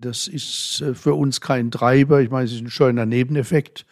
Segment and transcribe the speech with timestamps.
[0.00, 2.20] Das ist äh, für uns kein Treiber.
[2.20, 3.84] Ich meine, es ist ein schöner Nebeneffekt.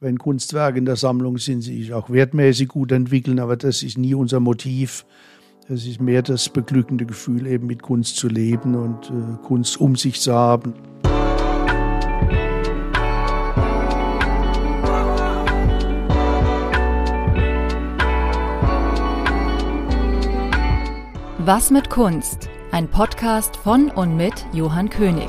[0.00, 3.98] Wenn Kunstwerke in der Sammlung sind, sie sich auch wertmäßig gut entwickeln, aber das ist
[3.98, 5.04] nie unser Motiv.
[5.68, 9.94] Es ist mehr das beglückende Gefühl, eben mit Kunst zu leben und äh, Kunst um
[9.94, 10.72] sich zu haben.
[21.44, 22.48] Was mit Kunst?
[22.70, 25.28] Ein Podcast von und mit Johann König.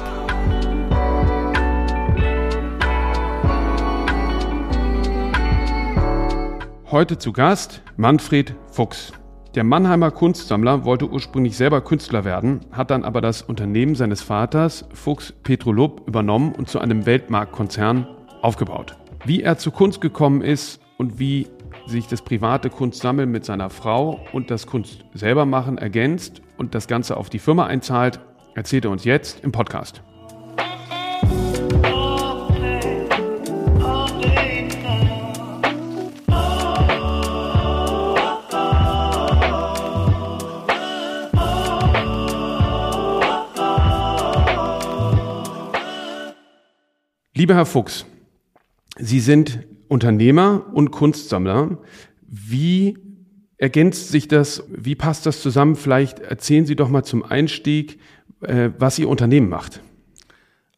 [6.93, 9.13] Heute zu Gast Manfred Fuchs.
[9.55, 14.85] Der Mannheimer Kunstsammler wollte ursprünglich selber Künstler werden, hat dann aber das Unternehmen seines Vaters,
[14.93, 18.07] Fuchs Petrolub, übernommen und zu einem Weltmarktkonzern
[18.43, 18.95] aufgebaut.
[19.25, 21.47] Wie er zu Kunst gekommen ist und wie
[21.87, 26.85] sich das private Kunstsammeln mit seiner Frau und das Kunst selber machen ergänzt und das
[26.85, 28.19] Ganze auf die Firma einzahlt,
[28.53, 30.03] erzählt er uns jetzt im Podcast.
[47.35, 48.05] Lieber Herr Fuchs,
[48.95, 51.79] Sie sind Unternehmer und Kunstsammler.
[52.21, 52.95] Wie
[53.57, 54.63] ergänzt sich das?
[54.69, 55.75] Wie passt das zusammen?
[55.75, 57.99] Vielleicht erzählen Sie doch mal zum Einstieg,
[58.41, 59.81] äh, was Ihr Unternehmen macht.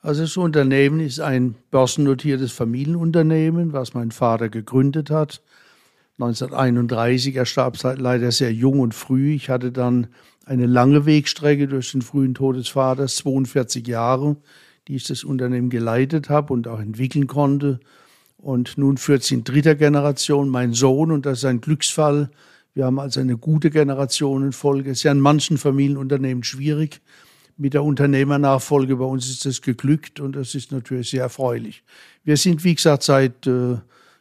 [0.02, 5.42] Also das Unternehmen ist ein börsennotiertes Familienunternehmen, was mein Vater gegründet hat.
[6.20, 9.34] 1931, er starb leider sehr jung und früh.
[9.34, 10.08] Ich hatte dann
[10.46, 14.38] eine lange Wegstrecke durch den frühen Tod des Vaters, 42 Jahre,
[14.88, 17.80] die ich das Unternehmen geleitet habe und auch entwickeln konnte.
[18.38, 22.30] Und nun führt sie in dritter Generation mein Sohn und das ist ein Glücksfall.
[22.74, 24.92] Wir haben also eine gute Generationenfolge.
[24.92, 27.02] Es ist ja in manchen Familienunternehmen schwierig
[27.58, 28.98] mit der Unternehmernachfolge.
[28.98, 31.84] Bei uns ist das geglückt und das ist natürlich sehr erfreulich.
[32.24, 33.78] Wir sind, wie gesagt, seit äh,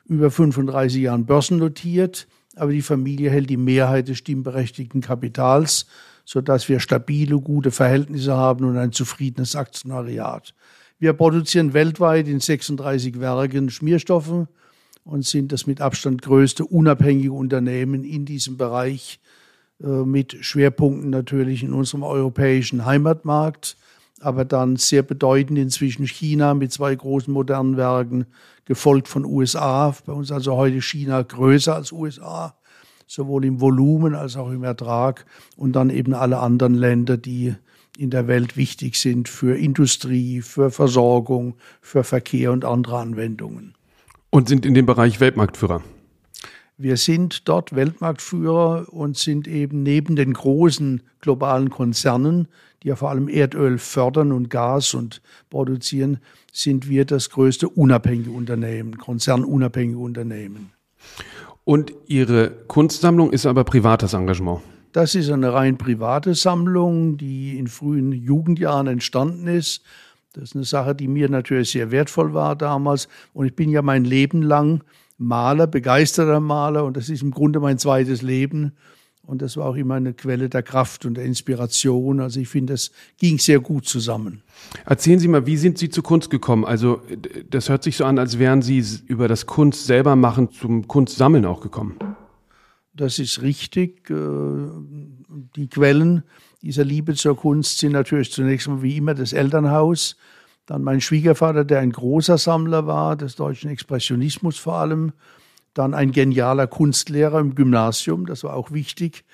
[0.07, 5.87] über 35 Jahren börsennotiert, aber die Familie hält die Mehrheit des stimmberechtigten Kapitals,
[6.25, 10.55] sodass wir stabile, gute Verhältnisse haben und ein zufriedenes Aktionariat.
[10.99, 14.47] Wir produzieren weltweit in 36 Werken Schmierstoffe
[15.05, 19.21] und sind das mit Abstand größte unabhängige Unternehmen in diesem Bereich
[19.83, 23.77] äh, mit Schwerpunkten natürlich in unserem europäischen Heimatmarkt,
[24.21, 28.27] aber dann sehr bedeutend inzwischen China mit zwei großen modernen Werken,
[28.65, 29.95] gefolgt von USA.
[30.07, 32.57] Bei uns also heute China größer als USA,
[33.15, 35.25] sowohl im Volumen als auch im Ertrag
[35.57, 37.55] und dann eben alle anderen Länder, die
[37.97, 43.75] in der Welt wichtig sind für Industrie, für Versorgung, für Verkehr und andere Anwendungen.
[44.31, 45.83] Und sind in dem Bereich Weltmarktführer?
[46.77, 52.49] Wir sind dort Weltmarktführer und sind eben neben den großen globalen Konzernen,
[52.83, 56.19] die ja vor allem Erdöl fördern und Gas und produzieren,
[56.53, 60.73] sind wir das größte unabhängige Unternehmen, konzernunabhängige Unternehmen.
[61.65, 64.61] Und Ihre Kunstsammlung ist aber privates Engagement?
[64.93, 69.83] Das ist eine rein private Sammlung, die in frühen Jugendjahren entstanden ist.
[70.35, 73.09] Das ist eine Sache, die mir natürlich sehr wertvoll war damals.
[73.33, 74.85] Und ich bin ja mein Leben lang
[75.17, 76.85] Maler, begeisterter Maler.
[76.85, 78.73] Und das ist im Grunde mein zweites Leben.
[79.27, 82.21] Und das war auch immer eine Quelle der Kraft und der Inspiration.
[82.21, 84.43] Also ich finde, das ging sehr gut zusammen.
[84.85, 86.65] Erzählen Sie mal, wie sind Sie zu Kunst gekommen?
[86.65, 87.01] Also
[87.49, 91.47] das hört sich so an, als wären Sie über das Kunst selber machen zum Kunstsammeln
[91.47, 91.97] auch gekommen.
[92.93, 94.11] Das ist richtig.
[94.11, 94.15] Äh,
[95.57, 96.23] die Quellen
[96.63, 100.17] dieser Liebe zur Kunst sind natürlich zunächst mal wie immer das Elternhaus,
[100.67, 105.13] dann mein Schwiegervater, der ein großer Sammler war, des deutschen Expressionismus vor allem,
[105.75, 109.25] dann ein genialer Kunstlehrer im Gymnasium, das war auch wichtig,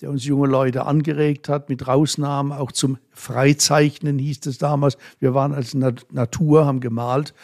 [0.00, 4.96] der uns junge Leute angeregt hat, mit rausnahmen, auch zum Freizeichnen hieß es damals.
[5.18, 7.34] Wir waren als Natur, haben gemalt.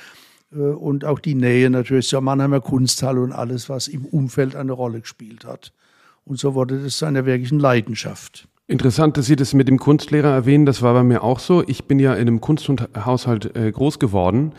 [0.53, 4.73] Äh, und auch die Nähe natürlich zur Mannheimer Kunsthalle und alles, was im Umfeld eine
[4.73, 5.73] Rolle gespielt hat.
[6.25, 8.49] Und so wurde das zu einer wirklichen Leidenschaft.
[8.67, 10.67] Interessant, dass Sie das mit dem Kunstlehrer erwähnen.
[10.67, 11.63] Das war bei mir auch so.
[11.67, 14.55] Ich bin ja in einem Kunsthaushalt äh, groß geworden,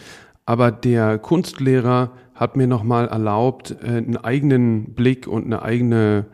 [0.45, 6.25] aber der Kunstlehrer hat mir nochmal erlaubt, äh, einen eigenen Blick und eine eigene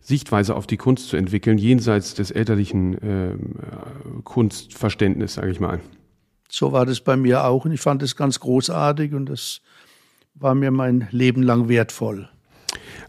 [0.00, 3.34] Sichtweise auf die Kunst zu entwickeln, jenseits des elterlichen äh,
[4.22, 5.80] Kunstverständnisses, sage ich mal.
[6.48, 9.62] So war das bei mir auch und ich fand es ganz großartig und das
[10.34, 12.28] war mir mein Leben lang wertvoll.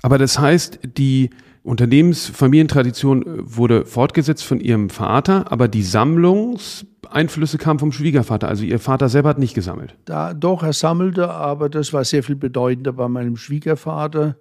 [0.02, 1.30] Aber das heißt, die
[1.62, 5.84] Unternehmensfamilientradition wurde fortgesetzt von ihrem Vater, aber die
[7.08, 8.48] Sammlungseinflüsse kamen vom Schwiegervater.
[8.48, 9.96] Also ihr Vater selber hat nicht gesammelt.
[10.06, 14.38] Da, doch, er sammelte, aber das war sehr viel bedeutender bei meinem Schwiegervater.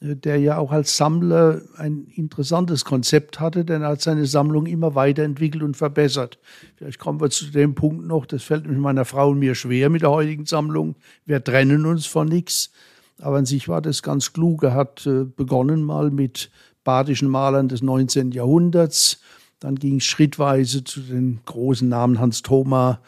[0.00, 4.66] äh, der ja auch als Sammler ein interessantes Konzept hatte, denn er hat seine Sammlung
[4.66, 6.38] immer weiterentwickelt und verbessert.
[6.76, 9.90] Vielleicht kommen wir zu dem Punkt noch, das fällt mit meiner Frau und mir schwer
[9.90, 10.96] mit der heutigen Sammlung.
[11.24, 12.72] Wir trennen uns von nichts.
[13.20, 14.64] Aber an sich war das ganz klug.
[14.64, 16.50] Er hat äh, begonnen mal mit
[16.82, 18.32] badischen Malern des 19.
[18.32, 19.20] Jahrhunderts.
[19.62, 23.00] Dann ging es schrittweise zu den großen Namen Hans Thoma,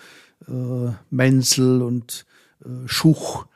[0.46, 2.26] äh, Menzel und
[2.64, 3.46] äh, Schuch.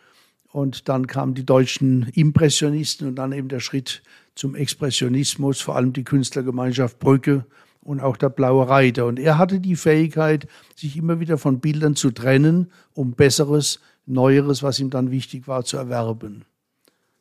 [0.50, 4.03] Und dann kamen die deutschen Impressionisten und dann eben der Schritt
[4.35, 7.47] zum Expressionismus, vor allem die Künstlergemeinschaft Brücke
[7.83, 9.06] und auch der Blaue Reiter.
[9.06, 14.65] Und er hatte die Fähigkeit, sich immer wieder von Bildern zu trennen, um Besseres, Neueres,
[14.65, 16.45] was ihm dann wichtig war, zu erwerben.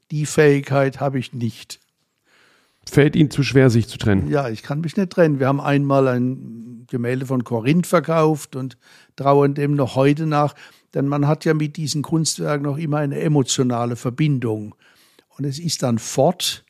[0.09, 1.79] Die Fähigkeit habe ich nicht.
[2.89, 4.29] Fällt Ihnen zu schwer, sich zu trennen?
[4.29, 5.39] Ja, ich kann mich nicht trennen.
[5.39, 8.77] Wir haben einmal ein Gemälde von Korinth verkauft und
[9.15, 10.55] trauern dem noch heute nach.
[10.93, 14.73] Denn man hat ja mit diesen Kunstwerken noch immer eine emotionale Verbindung.
[15.37, 16.63] Und es ist dann fort.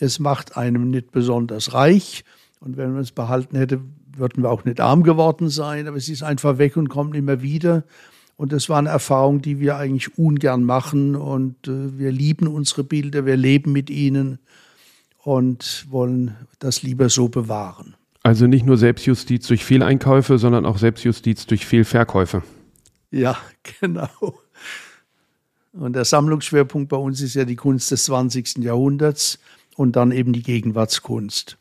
[0.00, 2.24] Es macht einem nicht besonders reich.
[2.60, 3.80] Und wenn man es behalten hätte,
[4.16, 5.86] würden wir auch nicht arm geworden sein.
[5.86, 7.84] Aber es ist einfach weg und kommt immer wieder.
[8.36, 11.14] Und das war eine Erfahrung, die wir eigentlich ungern machen.
[11.14, 14.38] Und äh, wir lieben unsere Bilder, wir leben mit ihnen
[15.22, 17.96] und wollen das lieber so bewahren.
[18.22, 22.42] Also nicht nur Selbstjustiz durch Fehleinkäufe, sondern auch Selbstjustiz durch Fehlverkäufe.
[23.10, 23.38] Ja,
[23.80, 24.08] genau.
[25.72, 28.58] Und der Sammlungsschwerpunkt bei uns ist ja die Kunst des 20.
[28.58, 29.38] Jahrhunderts
[29.76, 31.56] und dann eben die Gegenwartskunst.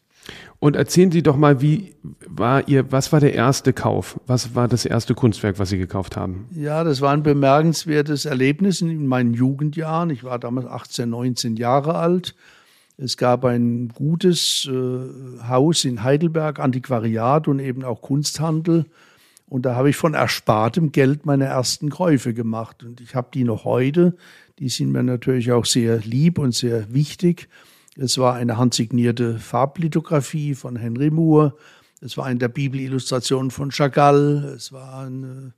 [0.59, 1.95] Und erzählen Sie doch mal, wie
[2.27, 4.19] war Ihr, was war der erste Kauf?
[4.25, 6.47] Was war das erste Kunstwerk, was Sie gekauft haben?
[6.51, 10.09] Ja, das war ein bemerkenswertes Erlebnis in meinen Jugendjahren.
[10.09, 12.35] Ich war damals 18, 19 Jahre alt
[12.97, 18.85] es gab ein gutes äh, Haus in Heidelberg, Antiquariat und eben auch Kunsthandel.
[19.47, 22.83] Und da habe ich von erspartem Geld meine ersten Käufe gemacht.
[22.83, 24.17] Und ich habe die noch heute.
[24.57, 27.47] Die sind mir natürlich auch sehr lieb und sehr wichtig.
[27.95, 31.53] Es war eine handsignierte Farblithografie von Henry Moore.
[32.01, 34.53] Es war eine der Bibelillustrationen von Chagall.
[34.55, 35.53] Es war eine,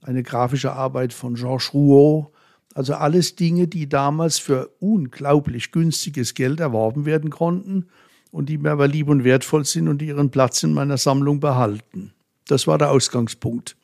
[0.00, 2.33] eine grafische Arbeit von Georges Rouault.
[2.74, 7.86] Also alles Dinge, die damals für unglaublich günstiges Geld erworben werden konnten
[8.32, 12.12] und die mir aber lieb und wertvoll sind und ihren Platz in meiner Sammlung behalten.
[12.48, 13.76] Das war der Ausgangspunkt.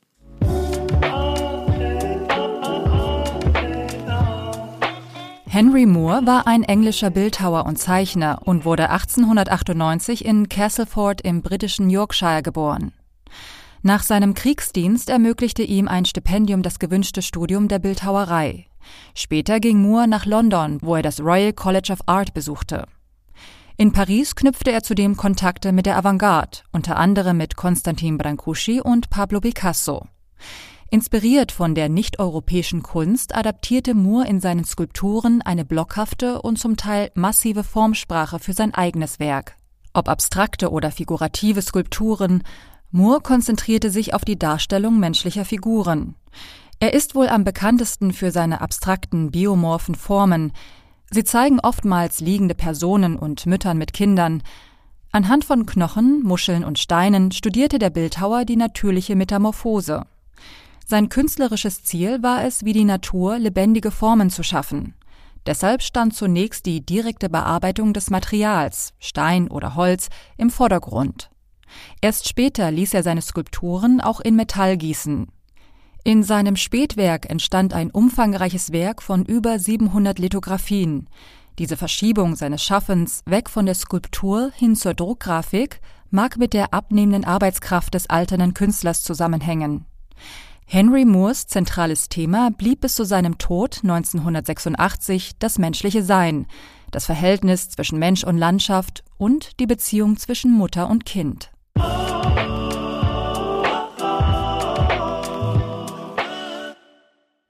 [5.47, 11.91] Henry Moore war ein englischer Bildhauer und Zeichner und wurde 1898 in Castleford im britischen
[11.91, 12.93] Yorkshire geboren.
[13.82, 18.67] Nach seinem Kriegsdienst ermöglichte ihm ein Stipendium das gewünschte Studium der Bildhauerei.
[19.15, 22.87] Später ging Moore nach London, wo er das Royal College of Art besuchte.
[23.79, 29.09] In Paris knüpfte er zudem Kontakte mit der Avantgarde, unter anderem mit Konstantin Brancusi und
[29.09, 30.06] Pablo Picasso.
[30.91, 37.11] Inspiriert von der nicht-europäischen Kunst adaptierte Moore in seinen Skulpturen eine blockhafte und zum Teil
[37.15, 39.55] massive Formsprache für sein eigenes Werk.
[39.93, 42.43] Ob abstrakte oder figurative Skulpturen,
[42.93, 46.17] Moore konzentrierte sich auf die Darstellung menschlicher Figuren.
[46.81, 50.53] Er ist wohl am bekanntesten für seine abstrakten biomorphen Formen.
[51.11, 54.43] Sie zeigen oftmals liegende Personen und Müttern mit Kindern.
[55.13, 60.07] Anhand von Knochen, Muscheln und Steinen studierte der Bildhauer die natürliche Metamorphose.
[60.85, 64.95] Sein künstlerisches Ziel war es, wie die Natur lebendige Formen zu schaffen.
[65.47, 71.30] Deshalb stand zunächst die direkte Bearbeitung des Materials, Stein oder Holz, im Vordergrund.
[72.01, 75.29] Erst später ließ er seine Skulpturen auch in Metall gießen.
[76.03, 81.09] In seinem Spätwerk entstand ein umfangreiches Werk von über 700 Lithografien.
[81.59, 87.25] Diese Verschiebung seines Schaffens weg von der Skulptur hin zur Druckgrafik mag mit der abnehmenden
[87.25, 89.85] Arbeitskraft des alternden Künstlers zusammenhängen.
[90.65, 96.47] Henry Moores zentrales Thema blieb bis zu seinem Tod 1986 das menschliche Sein,
[96.93, 101.50] das Verhältnis zwischen Mensch und Landschaft und die Beziehung zwischen Mutter und Kind.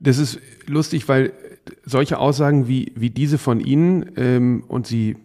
[0.02, 1.32] Das ist lustig, weil
[1.84, 5.16] solche Aussagen wie, wie diese von Ihnen, ähm, und Sie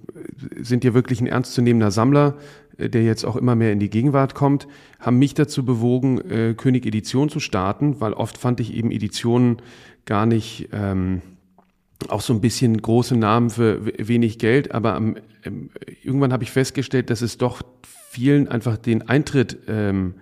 [0.62, 2.36] sind ja wirklich ein ernstzunehmender Sammler,
[2.78, 4.68] äh, der jetzt auch immer mehr in die Gegenwart kommt,
[5.00, 9.62] haben mich dazu bewogen, äh, König Edition zu starten, weil oft fand ich eben Editionen
[10.06, 11.22] gar nicht ähm,
[12.10, 15.70] auch so ein bisschen große Namen für wenig Geld, aber ähm,
[16.04, 17.62] irgendwann habe ich festgestellt, dass es doch
[18.16, 20.14] vielen einfach den Eintritt ähm,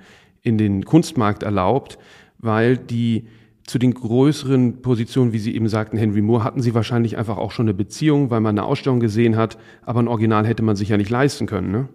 [0.41, 1.99] in den Kunstmarkt erlaubt,
[2.39, 3.27] weil die
[3.67, 7.51] zu den größeren Positionen, wie Sie eben sagten, Henry Moore, hatten Sie wahrscheinlich einfach auch
[7.51, 10.89] schon eine Beziehung, weil man eine Ausstellung gesehen hat, aber ein Original hätte man sich
[10.89, 11.87] ja nicht leisten können, ne?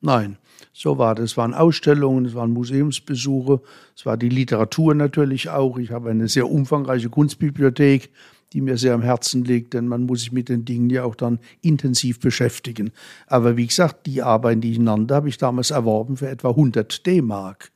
[0.00, 0.38] Nein,
[0.72, 1.32] so war das.
[1.32, 3.60] Es waren Ausstellungen, es waren Museumsbesuche,
[3.94, 5.78] es war die Literatur natürlich auch.
[5.78, 8.10] Ich habe eine sehr umfangreiche Kunstbibliothek,
[8.52, 11.14] die mir sehr am Herzen liegt, denn man muss sich mit den Dingen ja auch
[11.14, 12.90] dann intensiv beschäftigen.
[13.26, 17.06] Aber wie gesagt, die Arbeiten, die ich nannte, habe ich damals erworben für etwa 100
[17.06, 17.72] D-Mark.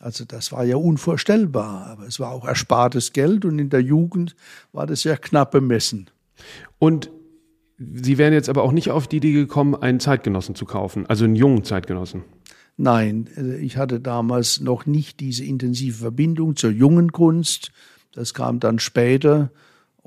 [0.00, 4.36] Also das war ja unvorstellbar, aber es war auch erspartes Geld und in der Jugend
[4.72, 6.10] war das ja knapp bemessen.
[6.78, 7.10] Und
[7.78, 11.24] Sie wären jetzt aber auch nicht auf die Idee gekommen, einen Zeitgenossen zu kaufen, also
[11.24, 12.24] einen jungen Zeitgenossen.
[12.76, 17.70] Nein, äh, ich hatte damals noch nicht diese intensive Verbindung zur jungen Kunst.
[18.12, 19.52] Das kam dann später.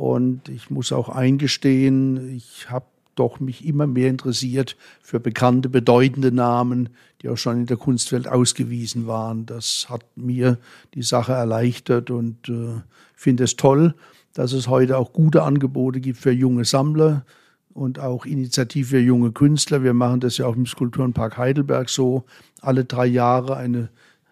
[0.02, 6.32] Und ich muss auch eingestehen, ich habe doch mich immer mehr interessiert für bekannte, bedeutende
[6.32, 6.90] Namen,
[7.22, 9.46] die auch schon in der Kunstwelt ausgewiesen waren.
[9.46, 10.58] Das hat mir
[10.96, 12.82] die Sache erleichtert und äh,
[13.14, 13.94] finde es toll,
[14.34, 17.24] dass es heute auch gute Angebote gibt für junge Sammler
[17.72, 19.84] und auch Initiative für junge Künstler.
[19.84, 22.24] Wir machen das ja auch im Skulpturenpark Heidelberg so,
[22.60, 23.90] alle drei Jahre eine,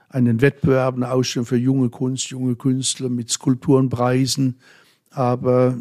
[0.10, 4.56] einen Wettbewerb, eine Ausstellung für junge Kunst, junge Künstler mit Skulpturenpreisen.
[5.12, 5.78] Aber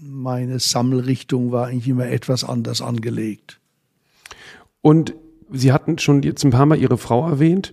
[0.00, 3.60] meine Sammelrichtung war eigentlich immer etwas anders angelegt.
[4.80, 5.14] Und
[5.52, 7.72] Sie hatten schon jetzt ein paar Mal Ihre Frau erwähnt.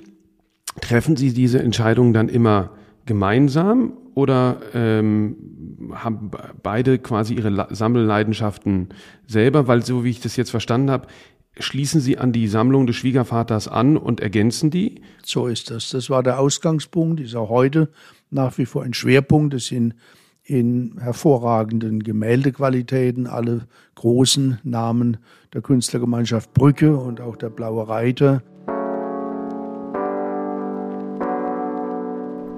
[0.81, 2.71] Treffen Sie diese Entscheidung dann immer
[3.05, 5.35] gemeinsam oder ähm,
[5.93, 6.31] haben
[6.61, 8.89] beide quasi ihre Sammelleidenschaften
[9.27, 9.67] selber?
[9.67, 11.07] Weil so wie ich das jetzt verstanden habe,
[11.59, 15.01] schließen Sie an die Sammlung des Schwiegervaters an und ergänzen die?
[15.23, 15.89] So ist das.
[15.89, 17.89] Das war der Ausgangspunkt, ist auch heute
[18.29, 19.53] nach wie vor ein Schwerpunkt.
[19.53, 19.95] Es sind
[20.43, 25.17] in hervorragenden Gemäldequalitäten alle großen Namen
[25.53, 28.43] der Künstlergemeinschaft Brücke und auch der Blaue Reiter.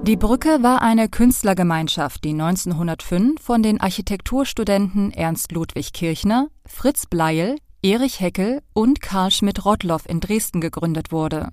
[0.04, 7.56] Die Brücke war eine Künstlergemeinschaft, die 1905 von den Architekturstudenten Ernst Ludwig Kirchner, Fritz Bleil,
[7.82, 11.50] Erich Heckel und Karl Schmidt-Rottloff in Dresden gegründet wurde.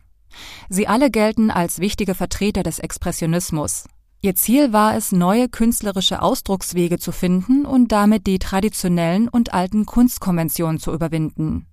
[0.69, 3.87] Sie alle gelten als wichtige Vertreter des Expressionismus,
[4.25, 9.85] Ihr Ziel war es, neue künstlerische Ausdruckswege zu finden und damit die traditionellen und alten
[9.85, 11.67] Kunstkonventionen zu überwinden.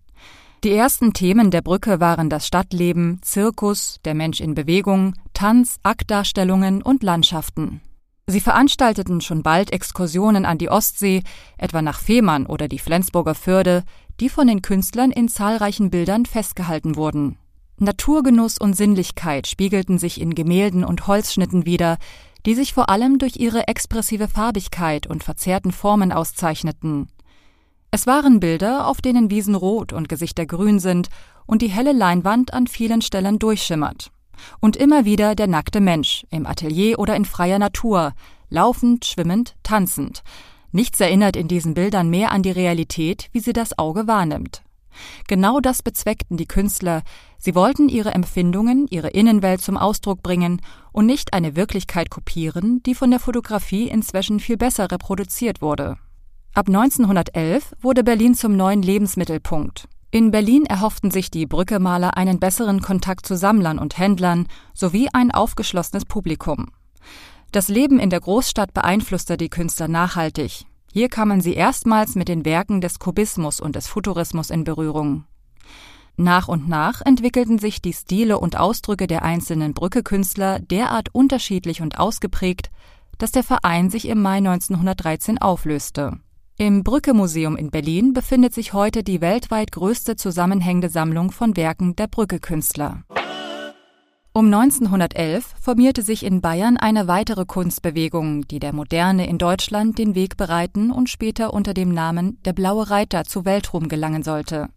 [0.64, 6.82] Die ersten Themen der Brücke waren das Stadtleben, Zirkus, der Mensch in Bewegung, Tanz, Aktdarstellungen
[6.82, 7.82] und Landschaften.
[8.26, 11.22] Sie veranstalteten schon bald Exkursionen an die Ostsee,
[11.60, 13.84] etwa nach Fehmarn oder die Flensburger Förde,
[14.20, 17.38] die von den Künstlern in zahlreichen Bildern festgehalten wurden.
[17.82, 21.98] Naturgenuss und Sinnlichkeit spiegelten sich in Gemälden und Holzschnitten wider,
[22.46, 27.08] die sich vor allem durch ihre expressive Farbigkeit und verzerrten Formen auszeichneten.
[27.92, 31.10] Es waren Bilder, auf denen Wiesen rot und Gesichter grün sind
[31.46, 34.12] und die helle Leinwand an vielen Stellen durchschimmert.
[34.60, 38.14] Und immer wieder der nackte Mensch, im Atelier oder in freier Natur,
[38.50, 40.24] laufend, schwimmend, tanzend.
[40.72, 44.62] Nichts erinnert in diesen Bildern mehr an die Realität, wie sie das Auge wahrnimmt.
[45.28, 47.02] Genau das bezweckten die Künstler,
[47.38, 50.62] sie wollten ihre Empfindungen, ihre Innenwelt zum Ausdruck bringen
[51.00, 55.96] und nicht eine Wirklichkeit kopieren, die von der Fotografie inzwischen viel besser reproduziert wurde.
[56.54, 59.88] Ab 1911 wurde Berlin zum neuen Lebensmittelpunkt.
[60.12, 65.32] In Berlin erhofften sich die Brückemaler einen besseren Kontakt zu Sammlern und Händlern sowie ein
[65.32, 66.68] aufgeschlossenes Publikum.
[67.54, 70.66] Das Leben in der Großstadt beeinflusste die Künstler nachhaltig.
[70.92, 75.24] Hier kamen sie erstmals mit den Werken des Kubismus und des Futurismus in Berührung.
[76.20, 81.98] Nach und nach entwickelten sich die Stile und Ausdrücke der einzelnen Brücke-Künstler derart unterschiedlich und
[81.98, 82.72] ausgeprägt,
[83.18, 86.20] dass der Verein sich im Mai 1913 auflöste.
[86.58, 92.08] Im Brücke-Museum in Berlin befindet sich heute die weltweit größte zusammenhängende Sammlung von Werken der
[92.08, 93.04] Brücke-Künstler.
[94.34, 100.16] Um 1911 formierte sich in Bayern eine weitere Kunstbewegung, die der Moderne in Deutschland den
[100.16, 104.68] Weg bereiten und später unter dem Namen Der Blaue Reiter zu Weltruhm gelangen sollte.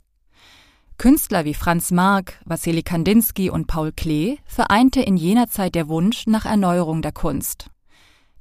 [1.02, 6.28] Künstler wie Franz Marc, Wassily Kandinsky und Paul Klee vereinte in jener Zeit der Wunsch
[6.28, 7.70] nach Erneuerung der Kunst.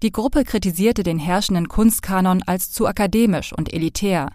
[0.04, 4.28] Die Gruppe kritisierte den herrschenden Kunstkanon als zu akademisch und elitär,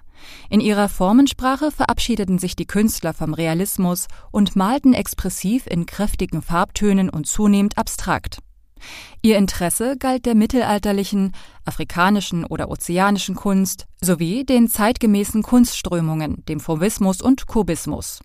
[0.49, 7.11] in ihrer Formensprache verabschiedeten sich die Künstler vom Realismus und malten expressiv in kräftigen Farbtönen
[7.11, 8.39] und zunehmend abstrakt.
[9.23, 11.33] Ihr Interesse galt der mittelalterlichen,
[11.65, 18.21] afrikanischen oder ozeanischen Kunst sowie den zeitgemäßen Kunstströmungen, dem Fauvismus und Kubismus.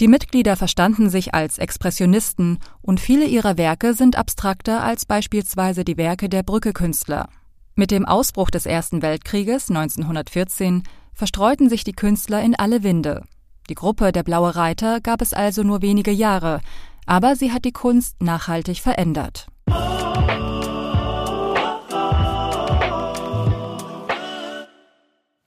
[0.00, 5.98] Die Mitglieder verstanden sich als Expressionisten und viele ihrer Werke sind abstrakter als beispielsweise die
[5.98, 7.28] Werke der Brücke-Künstler.
[7.74, 13.24] Mit dem Ausbruch des Ersten Weltkrieges 1914 verstreuten sich die Künstler in alle Winde.
[13.68, 16.60] Die Gruppe Der Blaue Reiter gab es also nur wenige Jahre,
[17.10, 19.48] aber sie hat die Kunst nachhaltig verändert.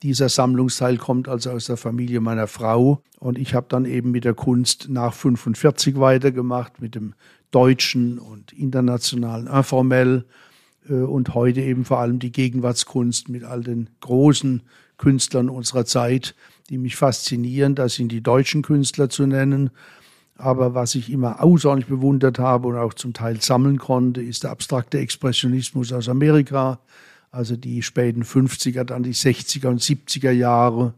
[0.02, 4.26] Dieser Sammlungsteil kommt also aus der Familie meiner Frau und ich habe dann eben mit
[4.26, 7.14] der Kunst nach 45 weitergemacht, mit dem
[7.50, 10.26] deutschen und internationalen informell
[10.86, 14.64] äh, und heute eben vor allem die Gegenwartskunst mit all den großen
[14.98, 16.34] Künstlern unserer Zeit,
[16.68, 17.74] die mich faszinieren.
[17.74, 19.70] Das sind die deutschen Künstler zu nennen.
[20.36, 24.50] Aber was ich immer außerordentlich bewundert habe und auch zum Teil sammeln konnte, ist der
[24.50, 26.80] abstrakte Expressionismus aus Amerika,
[27.30, 30.94] also die späten 50er, dann die 60er und 70er Jahre.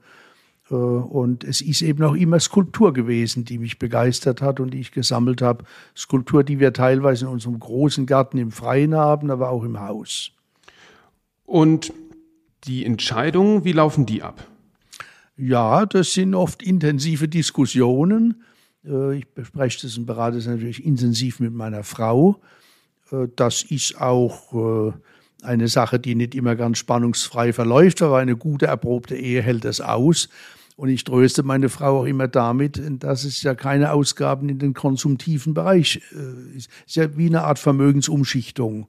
[0.70, 4.80] Äh, und es ist eben auch immer Skulptur gewesen, die mich begeistert hat und die
[4.80, 5.64] ich gesammelt habe.
[5.96, 10.30] Skulptur, die wir teilweise in unserem großen Garten im Freien haben, aber auch im Haus.
[11.44, 11.92] Und
[12.64, 14.46] die Entscheidungen, wie laufen die ab?
[15.36, 18.42] Ja, das sind oft intensive Diskussionen.
[18.86, 22.40] Äh, ich bespreche das und berate es natürlich intensiv mit meiner Frau.
[23.10, 24.94] Äh, das ist auch
[25.42, 29.80] eine Sache, die nicht immer ganz spannungsfrei verläuft, aber eine gute, erprobte Ehe hält das
[29.80, 30.28] aus.
[30.76, 34.74] Und ich tröste meine Frau auch immer damit, dass es ja keine Ausgaben in den
[34.74, 36.68] konsumtiven Bereich äh, ist.
[36.80, 38.86] Es ist ja wie eine Art Vermögensumschichtung.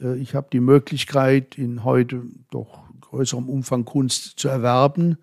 [0.00, 5.16] Äh, ich habe die Möglichkeit, in heute doch größerem Umfang Kunst zu erwerben.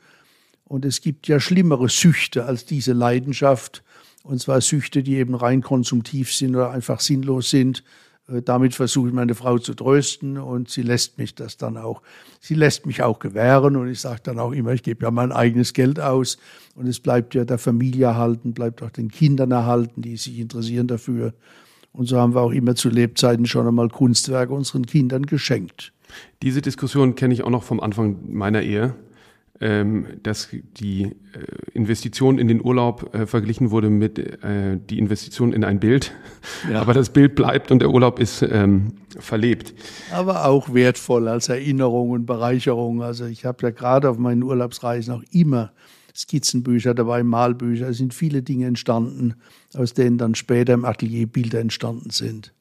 [0.64, 3.84] Und es gibt ja schlimmere Süchte als diese Leidenschaft.
[4.24, 7.84] Und zwar Süchte, die eben rein konsumtiv sind oder einfach sinnlos sind.
[8.28, 12.02] Äh, damit versuche ich meine Frau zu trösten und sie lässt mich das dann auch.
[12.40, 15.32] Sie lässt mich auch gewähren und ich sage dann auch immer, ich gebe ja mein
[15.32, 16.38] eigenes Geld aus
[16.76, 20.88] und es bleibt ja der Familie erhalten, bleibt auch den Kindern erhalten, die sich interessieren
[20.88, 21.34] dafür.
[21.94, 25.92] Und so haben wir auch immer zu Lebzeiten schon einmal Kunstwerke unseren Kindern geschenkt.
[26.42, 28.96] Diese Diskussion kenne ich auch noch vom Anfang meiner Ehe
[30.24, 31.12] dass die äh,
[31.74, 36.14] Investition in den Urlaub äh, verglichen wurde mit äh, die Investition in ein Bild.
[36.70, 36.82] Ja.
[36.82, 39.76] Aber das Bild bleibt und der Urlaub ist ähm, verlebt.
[40.12, 43.04] Aber auch wertvoll als Erinnerung und Bereicherung.
[43.04, 45.72] Also ich habe ja gerade auf meinen Urlaubsreisen auch immer
[46.16, 47.90] Skizzenbücher dabei, Malbücher.
[47.90, 49.36] Es sind viele Dinge entstanden,
[49.76, 52.54] aus denen dann später im Atelier Bilder entstanden sind.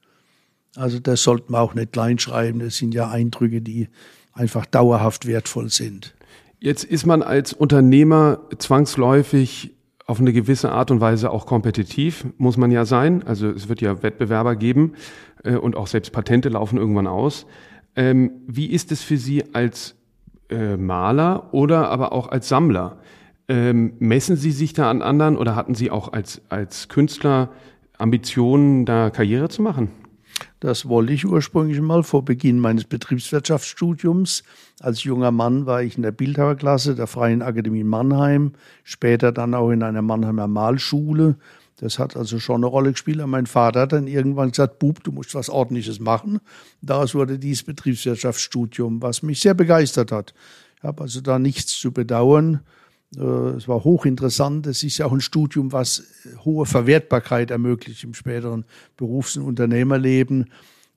[0.76, 2.60] Also das sollte man auch nicht kleinschreiben.
[2.60, 3.88] Das sind ja Eindrücke, die
[4.32, 6.14] einfach dauerhaft wertvoll sind.
[6.62, 9.74] Jetzt ist man als Unternehmer zwangsläufig
[10.06, 13.22] auf eine gewisse Art und Weise auch kompetitiv, muss man ja sein.
[13.26, 14.92] Also es wird ja Wettbewerber geben
[15.42, 17.46] äh, und auch selbst Patente laufen irgendwann aus.
[17.96, 19.96] Ähm, wie ist es für Sie als
[20.50, 22.98] äh, Maler oder aber auch als Sammler?
[23.48, 27.48] Ähm, messen Sie sich da an anderen oder hatten Sie auch als, als Künstler
[27.96, 29.90] Ambitionen, da Karriere zu machen?
[30.60, 34.42] Das wollte ich ursprünglich mal vor Beginn meines Betriebswirtschaftsstudiums.
[34.80, 38.52] Als junger Mann war ich in der Bildhauerklasse der Freien Akademie Mannheim,
[38.84, 41.36] später dann auch in einer Mannheimer Malschule.
[41.80, 43.20] Das hat also schon eine Rolle gespielt.
[43.20, 46.40] Und mein Vater hat dann irgendwann gesagt, Bub, du musst was Ordentliches machen.
[46.82, 50.34] Daraus wurde dieses Betriebswirtschaftsstudium, was mich sehr begeistert hat.
[50.76, 52.60] Ich habe also da nichts zu bedauern.
[53.16, 53.22] Äh,
[53.56, 54.66] es war hochinteressant.
[54.66, 56.04] Es ist ja auch ein Studium, was
[56.44, 58.64] hohe Verwertbarkeit ermöglicht im späteren
[58.96, 60.50] Berufs- und Unternehmerleben.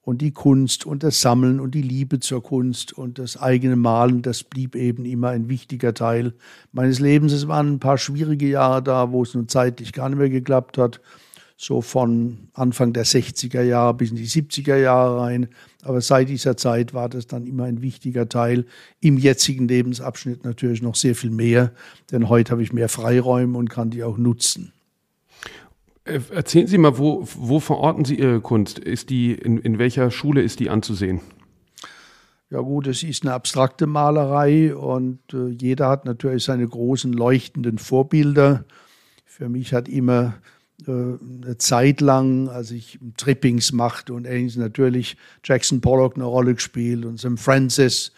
[0.06, 4.22] Und die Kunst und das Sammeln und die Liebe zur Kunst und das eigene Malen,
[4.22, 6.34] das blieb eben immer ein wichtiger Teil
[6.74, 7.32] meines Lebens.
[7.32, 10.78] Es waren ein paar schwierige Jahre da, wo es nun zeitlich gar nicht mehr geklappt
[10.78, 11.00] hat
[11.58, 15.48] so von Anfang der 60er Jahre bis in die 70er Jahre rein.
[15.84, 18.66] Aber seit dieser Zeit war das dann immer ein wichtiger Teil.
[19.00, 21.72] Im jetzigen Lebensabschnitt natürlich noch sehr viel mehr,
[22.12, 24.74] denn heute habe ich mehr Freiräume und kann die auch nutzen.
[26.06, 28.80] Äh, erzählen Sie mal, wo, wo verorten Sie Ihre Kunst?
[28.80, 31.22] Ist die, in, in welcher Schule ist die anzusehen?
[32.50, 37.80] Ja gut, es ist eine abstrakte Malerei und äh, jeder hat natürlich seine großen leuchtenden
[37.80, 38.66] Vorbilder.
[39.26, 40.36] Für mich hat immer
[40.92, 47.06] eine Zeit lang, als ich Trippings machte und ähnliches, natürlich Jackson Pollock eine Rolle gespielt
[47.06, 48.12] und Sam Francis,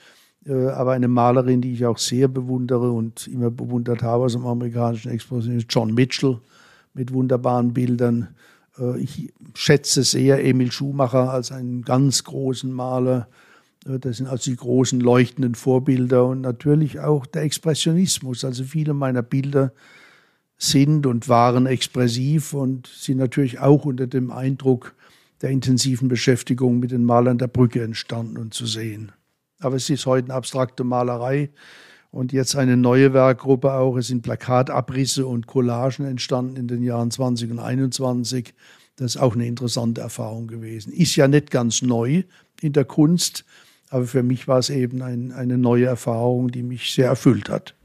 [0.45, 4.45] äh, aber eine Malerin, die ich auch sehr bewundere und immer bewundert habe aus dem
[4.45, 6.39] amerikanischen Exposition, ist John Mitchell
[6.93, 8.30] mit wunderbaren Bildern.
[8.80, 13.28] Äh, ich schätze sehr Emil Schumacher als einen ganz großen Maler.
[13.88, 18.43] Das sind also die großen leuchtenden Vorbilder und natürlich auch der Expressionismus.
[18.43, 19.73] Also viele meiner Bilder
[20.57, 24.95] sind und waren expressiv und sind natürlich auch unter dem Eindruck
[25.41, 29.11] der intensiven Beschäftigung mit den Malern der Brücke entstanden und zu sehen.
[29.59, 31.49] Aber es ist heute eine abstrakte Malerei
[32.11, 33.97] und jetzt eine neue Werkgruppe auch.
[33.97, 38.53] Es sind Plakatabrisse und Collagen entstanden in den Jahren 20 und 21.
[38.95, 40.93] Das ist auch eine interessante Erfahrung gewesen.
[40.93, 42.23] Ist ja nicht ganz neu
[42.61, 43.43] in der Kunst,
[43.89, 47.75] aber für mich war es eben ein, eine neue Erfahrung, die mich sehr erfüllt hat.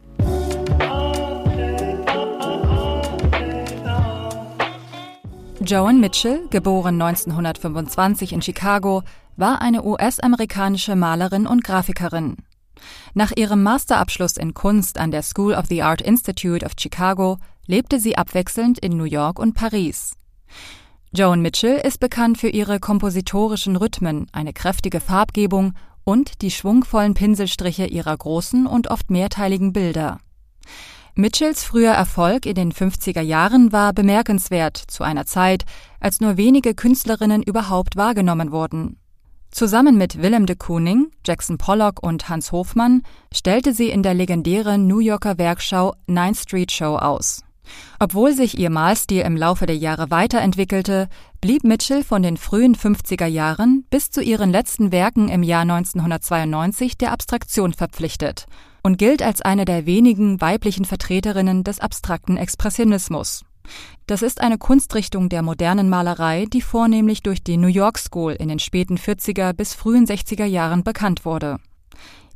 [5.70, 9.04] Joan Mitchell, geboren 1925 in Chicago,
[9.36, 12.38] war eine US-amerikanische Malerin und Grafikerin.
[13.14, 18.00] Nach ihrem Masterabschluss in Kunst an der School of the Art Institute of Chicago lebte
[18.00, 20.16] sie abwechselnd in New York und Paris.
[21.12, 27.86] Joan Mitchell ist bekannt für ihre kompositorischen Rhythmen, eine kräftige Farbgebung und die schwungvollen Pinselstriche
[27.86, 30.18] ihrer großen und oft mehrteiligen Bilder.
[31.14, 35.64] Mitchells früher Erfolg in den 50er Jahren war bemerkenswert zu einer Zeit,
[35.98, 38.96] als nur wenige Künstlerinnen überhaupt wahrgenommen wurden.
[39.50, 43.02] Zusammen mit Willem de Kooning, Jackson Pollock und Hans Hofmann
[43.34, 47.42] stellte sie in der legendären New Yorker Werkschau Ninth Street Show aus.
[47.98, 51.08] Obwohl sich ihr Malstil im Laufe der Jahre weiterentwickelte,
[51.40, 56.96] blieb Mitchell von den frühen 50er Jahren bis zu ihren letzten Werken im Jahr 1992
[56.96, 58.46] der Abstraktion verpflichtet
[58.82, 63.44] und gilt als eine der wenigen weiblichen Vertreterinnen des abstrakten Expressionismus.
[64.06, 68.48] Das ist eine Kunstrichtung der modernen Malerei, die vornehmlich durch die New York School in
[68.48, 71.58] den späten 40er bis frühen 60er Jahren bekannt wurde.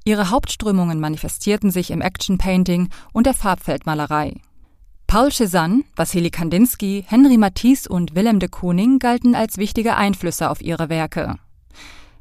[0.04, 4.35] Ihre Hauptströmungen manifestierten sich im Action Painting und der Farbfeldmalerei.
[5.07, 10.61] Paul Cézanne, Wassily Kandinsky, Henri Matisse und Willem de Kooning galten als wichtige Einflüsse auf
[10.61, 11.37] ihre Werke.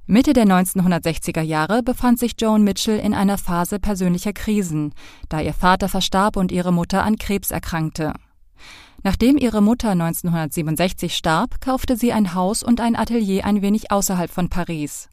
[0.06, 4.94] Mitte der 1960er Jahre befand sich Joan Mitchell in einer Phase persönlicher Krisen,
[5.30, 8.12] da ihr Vater verstarb und ihre Mutter an Krebs erkrankte.
[9.04, 14.30] Nachdem ihre Mutter 1967 starb, kaufte sie ein Haus und ein Atelier ein wenig außerhalb
[14.30, 15.08] von Paris.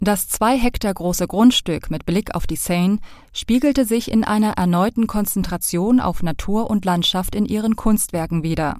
[0.00, 2.98] Das zwei Hektar große Grundstück mit Blick auf die Seine
[3.32, 8.76] spiegelte sich in einer erneuten Konzentration auf Natur und Landschaft in ihren Kunstwerken wider.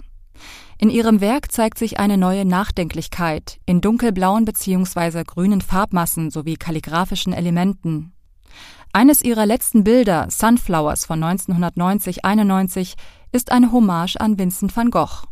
[0.85, 5.25] In ihrem Werk zeigt sich eine neue Nachdenklichkeit in dunkelblauen bzw.
[5.25, 8.13] grünen Farbmassen sowie kalligraphischen Elementen.
[8.93, 12.97] Eines ihrer letzten Bilder, Sunflowers von 1990-91,
[13.33, 15.23] ist eine Hommage an Vincent van Gogh.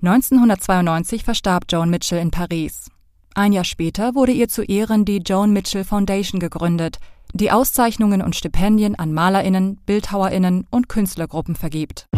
[0.00, 2.90] 1992 verstarb Joan Mitchell in Paris.
[3.34, 7.00] Ein Jahr später wurde ihr zu Ehren die Joan Mitchell Foundation gegründet,
[7.34, 12.08] die Auszeichnungen und Stipendien an Malerinnen, Bildhauerinnen und Künstlergruppen vergibt.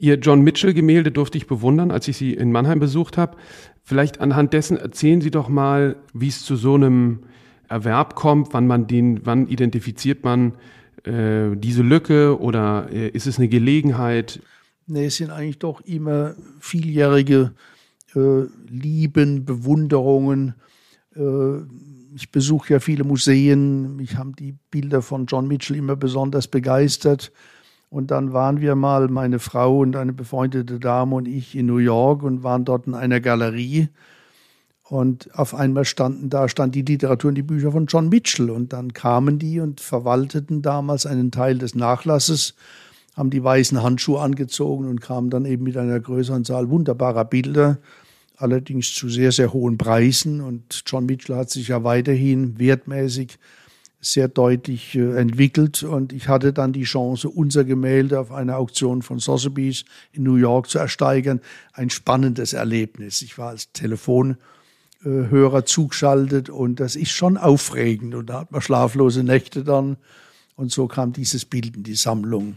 [0.00, 3.36] Ihr John Mitchell-Gemälde durfte ich bewundern, als ich Sie in Mannheim besucht habe.
[3.82, 7.20] Vielleicht anhand dessen erzählen Sie doch mal, wie es zu so einem
[7.68, 10.54] Erwerb kommt, wann man den, wann identifiziert man
[11.04, 14.40] äh, diese Lücke oder äh, ist es eine Gelegenheit?
[14.86, 17.52] Nee, es sind eigentlich doch immer vieljährige
[18.14, 20.54] äh, Lieben, Bewunderungen.
[21.14, 21.58] Äh,
[22.14, 23.96] ich besuche ja viele Museen.
[23.96, 27.32] Mich haben die Bilder von John Mitchell immer besonders begeistert.
[27.90, 31.78] Und dann waren wir mal, meine Frau und eine befreundete Dame und ich in New
[31.78, 33.88] York und waren dort in einer Galerie.
[34.82, 38.50] Und auf einmal standen da, stand die Literatur und die Bücher von John Mitchell.
[38.50, 42.54] Und dann kamen die und verwalteten damals einen Teil des Nachlasses
[43.18, 47.78] haben die weißen Handschuhe angezogen und kamen dann eben mit einer größeren Zahl wunderbarer Bilder,
[48.36, 50.40] allerdings zu sehr, sehr hohen Preisen.
[50.40, 53.40] Und John Mitchell hat sich ja weiterhin wertmäßig
[54.00, 55.82] sehr deutlich äh, entwickelt.
[55.82, 60.36] Und ich hatte dann die Chance, unser Gemälde auf einer Auktion von Sotheby's in New
[60.36, 61.40] York zu ersteigern.
[61.72, 63.22] Ein spannendes Erlebnis.
[63.22, 68.14] Ich war als Telefonhörer zugeschaltet und das ist schon aufregend.
[68.14, 69.96] Und da hat man schlaflose Nächte dann.
[70.54, 72.56] Und so kam dieses Bild in die Sammlung.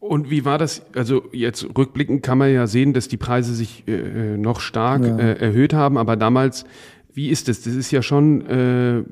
[0.00, 0.82] Und wie war das?
[0.94, 5.18] Also jetzt rückblickend kann man ja sehen, dass die Preise sich äh, noch stark ja.
[5.18, 6.64] äh, erhöht haben, aber damals,
[7.12, 7.60] wie ist das?
[7.62, 9.04] Das ist ja schon äh,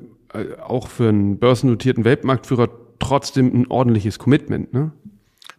[0.63, 4.91] auch für einen börsennotierten Weltmarktführer trotzdem ein ordentliches Commitment, ne?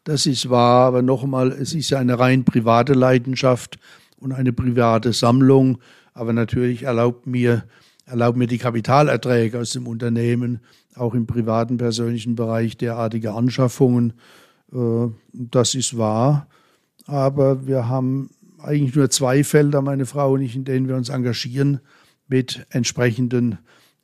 [0.04, 3.78] Das ist wahr, aber nochmal, es ist ja eine rein private Leidenschaft
[4.18, 5.78] und eine private Sammlung,
[6.14, 7.64] aber natürlich erlaubt mir,
[8.06, 10.60] erlaubt mir die Kapitalerträge aus dem Unternehmen
[10.94, 14.14] auch im privaten persönlichen Bereich derartige Anschaffungen
[14.72, 16.48] äh, das ist wahr.
[17.06, 21.08] Aber wir haben eigentlich nur zwei Felder, meine Frau und ich, in denen wir uns
[21.08, 21.80] engagieren
[22.28, 23.56] mit entsprechenden äh,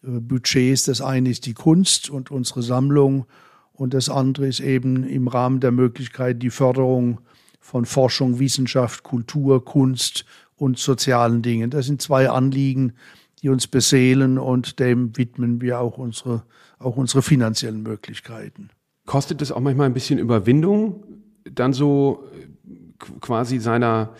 [0.06, 0.84] Budgets.
[0.84, 3.26] Das eine ist die Kunst und unsere Sammlung
[3.72, 7.20] und das andere ist eben im Rahmen der Möglichkeit die Förderung
[7.60, 10.24] von Forschung, Wissenschaft, Kultur, Kunst
[10.56, 11.70] und sozialen Dingen.
[11.70, 12.94] Das sind zwei Anliegen,
[13.42, 16.44] die uns beseelen und dem widmen wir auch unsere,
[16.78, 18.70] auch unsere finanziellen Möglichkeiten.
[19.04, 21.04] Kostet es auch manchmal ein bisschen Überwindung,
[21.44, 22.46] dann so äh,
[23.20, 24.14] quasi seiner,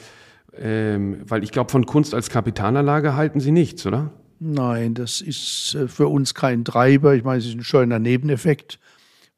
[0.56, 4.12] ähm, weil ich glaube, von Kunst als Kapitalanlage halten Sie nichts, oder?
[4.38, 7.14] Nein, das ist äh, für uns kein Treiber.
[7.14, 8.78] Ich meine, es ist ein schöner Nebeneffekt.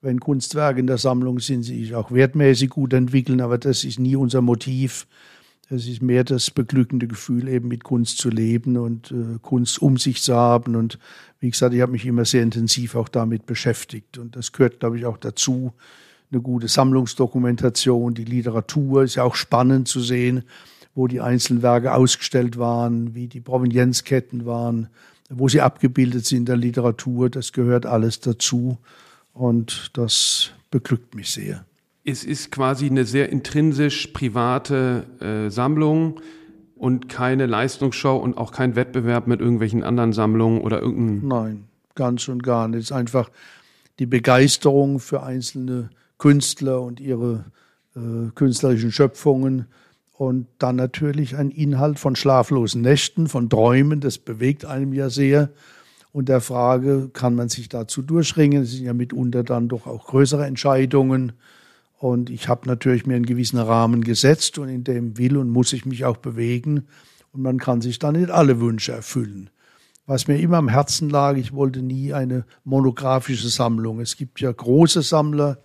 [0.00, 3.98] Wenn Kunstwerke in der Sammlung sind, sie sich auch wertmäßig gut entwickeln, aber das ist
[3.98, 5.06] nie unser Motiv.
[5.70, 9.98] Es ist mehr das beglückende Gefühl, eben mit Kunst zu leben und äh, Kunst um
[9.98, 10.76] sich zu haben.
[10.76, 10.98] Und
[11.40, 14.18] wie gesagt, ich habe mich immer sehr intensiv auch damit beschäftigt.
[14.18, 15.72] Und das gehört, glaube ich, auch dazu.
[16.30, 20.44] Eine gute Sammlungsdokumentation, die Literatur ist ja auch spannend zu sehen,
[20.94, 24.88] wo die einzelnen Werke ausgestellt waren, wie die Provenienzketten waren,
[25.30, 27.30] wo sie abgebildet sind in der Literatur.
[27.30, 28.78] Das gehört alles dazu.
[29.32, 31.64] Und das beglückt mich sehr.
[32.04, 36.20] es ist quasi eine sehr intrinsisch private äh, Sammlung
[36.74, 41.28] und keine Leistungsshow und auch kein Wettbewerb mit irgendwelchen anderen Sammlungen oder irgendeinem.
[41.28, 42.78] Nein, ganz und gar nicht.
[42.78, 43.30] Es ist einfach
[43.98, 47.44] die Begeisterung für einzelne Künstler und ihre
[47.94, 49.66] äh, künstlerischen Schöpfungen
[50.18, 55.50] und dann natürlich ein Inhalt von schlaflosen Nächten, von Träumen, das bewegt einem ja sehr.
[56.10, 58.64] Und der Frage, kann man sich dazu durchringen?
[58.64, 61.34] Es sind ja mitunter dann doch auch größere Entscheidungen.
[61.98, 65.72] Und ich habe natürlich mir einen gewissen Rahmen gesetzt und in dem will und muss
[65.72, 66.88] ich mich auch bewegen.
[67.30, 69.50] Und man kann sich dann nicht alle Wünsche erfüllen.
[70.04, 74.00] Was mir immer am Herzen lag, ich wollte nie eine monografische Sammlung.
[74.00, 75.58] Es gibt ja große Sammler,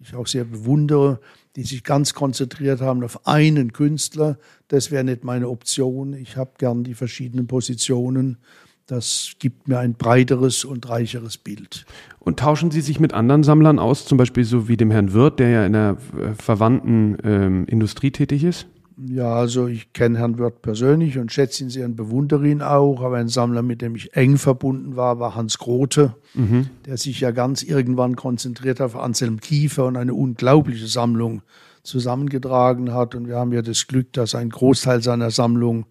[0.00, 1.20] die ich auch sehr bewundere,
[1.56, 4.38] die sich ganz konzentriert haben auf einen Künstler.
[4.68, 6.12] Das wäre nicht meine Option.
[6.12, 8.38] Ich habe gern die verschiedenen Positionen.
[8.86, 11.86] Das gibt mir ein breiteres und reicheres Bild.
[12.18, 15.38] Und tauschen Sie sich mit anderen Sammlern aus, zum Beispiel so wie dem Herrn Wirth,
[15.38, 18.66] der ja in der äh, verwandten ähm, Industrie tätig ist?
[19.06, 23.00] Ja, also ich kenne Herrn Wirth persönlich und schätze ihn sehr und bewundere ihn auch.
[23.02, 26.68] Aber ein Sammler, mit dem ich eng verbunden war, war Hans Grote, mhm.
[26.84, 31.42] der sich ja ganz irgendwann konzentriert auf Anselm Kiefer und eine unglaubliche Sammlung
[31.82, 33.14] zusammengetragen hat.
[33.14, 35.86] Und wir haben ja das Glück, dass ein Großteil seiner Sammlung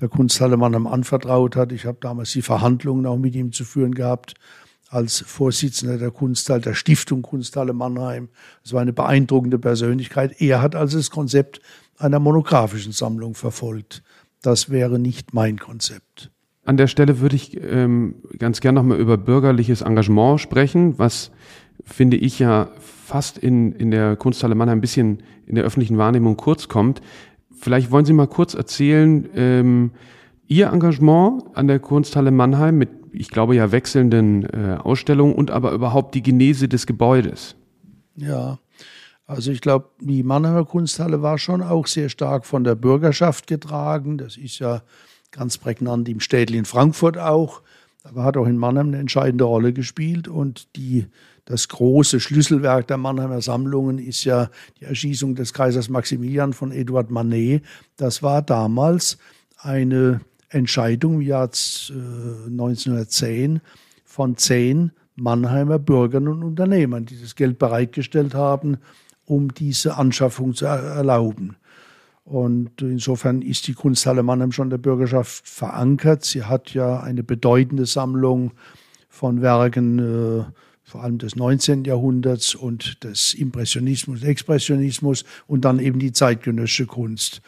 [0.00, 1.72] der Kunsthalle Mannheim anvertraut hat.
[1.72, 4.34] Ich habe damals die Verhandlungen auch mit ihm zu führen gehabt
[4.88, 8.28] als Vorsitzender der Kunsthalle, der Stiftung Kunsthalle Mannheim.
[8.64, 10.40] Es war eine beeindruckende Persönlichkeit.
[10.40, 11.60] Er hat also das Konzept
[11.98, 14.02] einer monografischen Sammlung verfolgt.
[14.42, 16.30] Das wäre nicht mein Konzept.
[16.64, 21.30] An der Stelle würde ich ähm, ganz gern nochmal über bürgerliches Engagement sprechen, was
[21.84, 26.36] finde ich ja fast in, in der Kunsthalle Mannheim ein bisschen in der öffentlichen Wahrnehmung
[26.36, 27.00] kurz kommt.
[27.56, 29.92] Vielleicht wollen Sie mal kurz erzählen, ähm,
[30.48, 35.72] Ihr Engagement an der Kunsthalle Mannheim mit, ich glaube ja, wechselnden äh, Ausstellungen und aber
[35.72, 37.56] überhaupt die Genese des Gebäudes.
[38.16, 38.58] Ja,
[39.26, 44.18] also ich glaube, die Mannheimer Kunsthalle war schon auch sehr stark von der Bürgerschaft getragen.
[44.18, 44.82] Das ist ja
[45.32, 47.62] ganz prägnant im Städtchen Frankfurt auch.
[48.04, 50.28] Aber hat auch in Mannheim eine entscheidende Rolle gespielt.
[50.28, 51.06] Und die,
[51.44, 57.10] das große Schlüsselwerk der Mannheimer Sammlungen ist ja die Erschießung des Kaisers Maximilian von Eduard
[57.10, 57.64] Manet.
[57.96, 59.18] Das war damals
[59.58, 63.60] eine Entscheidung im Jahr 1910
[64.04, 68.78] von zehn Mannheimer Bürgern und Unternehmern, die das Geld bereitgestellt haben,
[69.26, 71.56] um diese Anschaffung zu erlauben.
[72.24, 76.24] Und insofern ist die Kunsthalle Mannheim schon der Bürgerschaft verankert.
[76.24, 78.52] Sie hat ja eine bedeutende Sammlung
[79.08, 80.44] von Werken, äh,
[80.82, 81.84] vor allem des 19.
[81.84, 87.42] Jahrhunderts und des Impressionismus, Expressionismus und dann eben die zeitgenössische Kunst.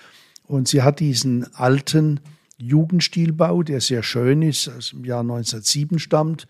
[0.46, 2.20] Und sie hat diesen alten
[2.58, 6.46] Jugendstilbau, der sehr schön ist, aus dem Jahr 1907 stammt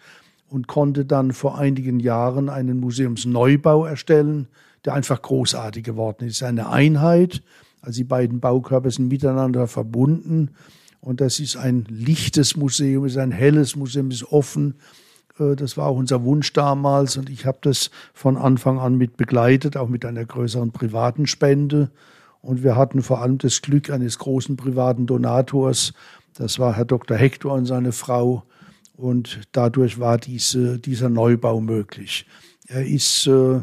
[0.48, 4.48] und konnte dann vor einigen Jahren einen Museumsneubau erstellen,
[4.88, 6.42] der einfach großartig geworden ist.
[6.42, 7.42] Eine Einheit,
[7.82, 10.52] also die beiden Baukörper sind miteinander verbunden
[11.00, 14.76] und das ist ein lichtes Museum, ist ein helles Museum, ist offen.
[15.38, 19.18] Äh, das war auch unser Wunsch damals und ich habe das von Anfang an mit
[19.18, 21.90] begleitet, auch mit einer größeren privaten Spende.
[22.40, 25.92] Und wir hatten vor allem das Glück eines großen privaten Donators.
[26.34, 27.18] Das war Herr Dr.
[27.18, 28.44] Hector und seine Frau.
[28.96, 32.24] Und dadurch war diese, dieser Neubau möglich.
[32.68, 33.60] Er ist äh,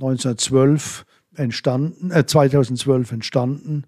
[0.00, 3.84] 1912 entstanden, äh, 2012 entstanden.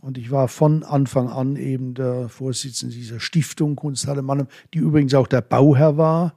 [0.00, 5.14] Und ich war von Anfang an eben der Vorsitzende dieser Stiftung Kunsthalle Mannheim, die übrigens
[5.14, 6.34] auch der Bauherr war.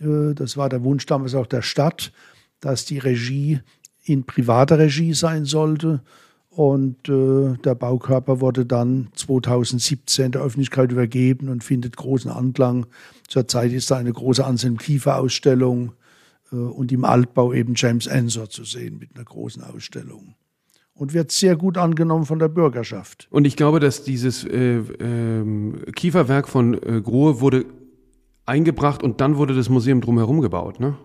[0.00, 2.12] Äh, das war der Wunsch damals auch der Stadt,
[2.60, 3.60] dass die Regie
[4.04, 6.02] in privater Regie sein sollte.
[6.48, 12.86] Und äh, der Baukörper wurde dann 2017 der Öffentlichkeit übergeben und findet großen Anklang.
[13.26, 15.92] Zurzeit ist da eine große Anselm Kiefer Ausstellung
[16.56, 20.34] und im Altbau eben James Ensor zu sehen mit einer großen Ausstellung.
[20.94, 23.26] Und wird sehr gut angenommen von der Bürgerschaft.
[23.30, 27.64] Und ich glaube, dass dieses äh, äh, Kieferwerk von äh, Grohe wurde
[28.44, 30.96] eingebracht und dann wurde das Museum drumherum gebaut, ne?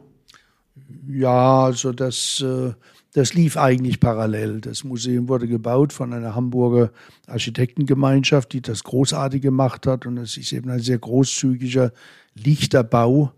[1.08, 2.74] Ja, also das, äh,
[3.14, 4.62] das lief eigentlich parallel.
[4.62, 6.92] Das Museum wurde gebaut von einer Hamburger
[7.28, 10.06] Architektengemeinschaft, die das großartig gemacht hat.
[10.06, 11.92] Und es ist eben ein sehr großzügiger,
[12.36, 13.32] lichter Bau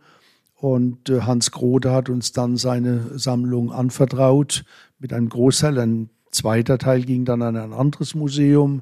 [0.60, 4.65] und äh, Hans Grote hat uns dann seine Sammlung anvertraut
[5.00, 5.80] mit einem Großteil.
[5.80, 8.82] Ein zweiter Teil ging dann an ein anderes Museum.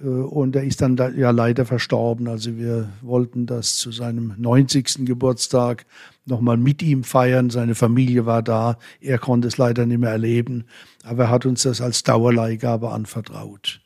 [0.00, 2.28] Äh, und er ist dann ja leider verstorben.
[2.28, 5.04] Also wir wollten das zu seinem 90.
[5.04, 5.86] Geburtstag
[6.24, 7.50] nochmal mit ihm feiern.
[7.50, 8.78] Seine Familie war da.
[9.00, 10.66] Er konnte es leider nicht mehr erleben.
[11.02, 13.80] Aber er hat uns das als Dauerleihgabe anvertraut.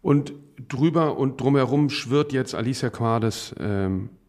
[0.00, 0.32] Und
[0.68, 4.19] drüber und drumherum schwirrt jetzt Alicia Quades ähm, äh,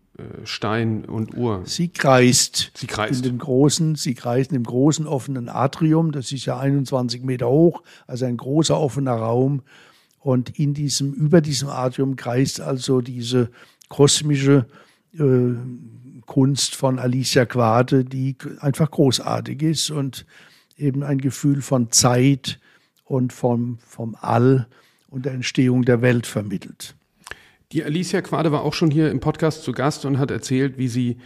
[0.44, 1.64] Stein und Uhr.
[1.66, 2.72] Sie kreist.
[2.76, 3.26] Sie kreist.
[3.26, 6.12] In dem großen, sie kreist dem großen offenen Atrium.
[6.12, 9.62] Das ist ja 21 Meter hoch, also ein großer offener Raum.
[10.20, 13.50] Und in diesem, über diesem Atrium kreist also diese
[13.90, 14.68] kosmische
[15.18, 15.54] äh,
[16.26, 20.26] Kunst von Alicia Quade, die einfach großartig ist und
[20.78, 22.60] eben ein Gefühl von Zeit
[23.06, 24.68] und vom, vom All
[25.10, 26.96] und der Entstehung der Welt vermittelt.
[27.72, 30.90] Die Alicia Quade war auch schon hier im Podcast zu Gast und hat erzählt, wie
[30.90, 31.18] sie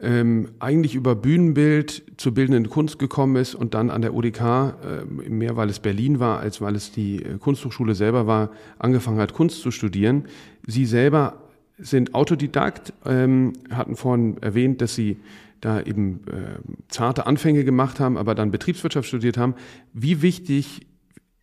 [0.00, 5.04] ähm, eigentlich über Bühnenbild zur bildenden Kunst gekommen ist und dann an der UDK, äh,
[5.04, 9.34] mehr weil es Berlin war, als weil es die äh, Kunsthochschule selber war, angefangen hat,
[9.34, 10.24] Kunst zu studieren.
[10.66, 11.44] Sie selber
[11.78, 15.18] sind Autodidakt, ähm, hatten vorhin erwähnt, dass sie
[15.60, 19.54] da eben äh, zarte Anfänge gemacht haben, aber dann Betriebswirtschaft studiert haben.
[19.92, 20.88] Wie wichtig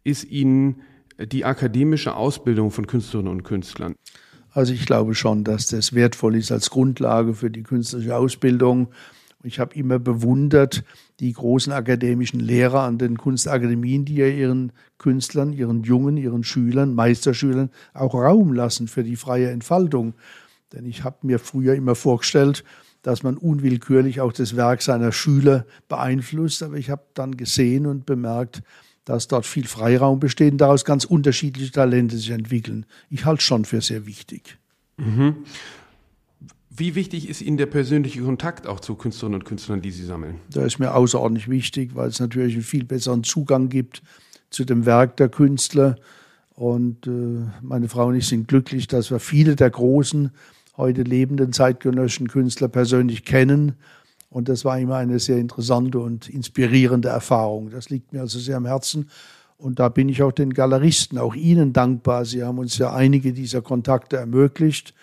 [0.03, 0.81] ist Ihnen
[1.19, 3.95] die akademische Ausbildung von Künstlerinnen und Künstlern?
[4.51, 8.89] Also ich glaube schon, dass das wertvoll ist als Grundlage für die künstlerische Ausbildung.
[9.43, 10.83] Ich habe immer bewundert
[11.19, 16.93] die großen akademischen Lehrer an den Kunstakademien, die ja ihren Künstlern, ihren Jungen, ihren Schülern,
[16.93, 20.13] Meisterschülern auch Raum lassen für die freie Entfaltung.
[20.73, 22.63] Denn ich habe mir früher immer vorgestellt,
[23.01, 26.61] dass man unwillkürlich auch das Werk seiner Schüler beeinflusst.
[26.61, 28.61] Aber ich habe dann gesehen und bemerkt,
[29.05, 32.85] dass dort viel Freiraum besteht und daraus ganz unterschiedliche Talente sich entwickeln.
[33.09, 34.57] Ich halte es schon für sehr wichtig.
[34.97, 35.37] Mhm.
[36.69, 40.35] Wie wichtig ist Ihnen der persönliche Kontakt auch zu Künstlerinnen und Künstlern, die Sie sammeln?
[40.49, 44.01] Da ist mir außerordentlich wichtig, weil es natürlich einen viel besseren Zugang gibt
[44.49, 45.97] zu dem Werk der Künstler.
[46.53, 50.31] Und äh, meine Frau und ich sind glücklich, dass wir viele der großen,
[50.77, 53.75] heute lebenden zeitgenössischen Künstler persönlich kennen
[54.31, 57.69] und das war immer eine sehr interessante und inspirierende Erfahrung.
[57.69, 59.09] Das liegt mir also sehr am Herzen.
[59.57, 62.23] Und da bin ich auch den Galeristen, auch Ihnen dankbar.
[62.23, 64.93] Sie haben uns ja einige dieser Kontakte ermöglicht.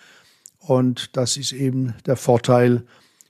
[0.57, 2.83] Und das ist eben der Vorteil,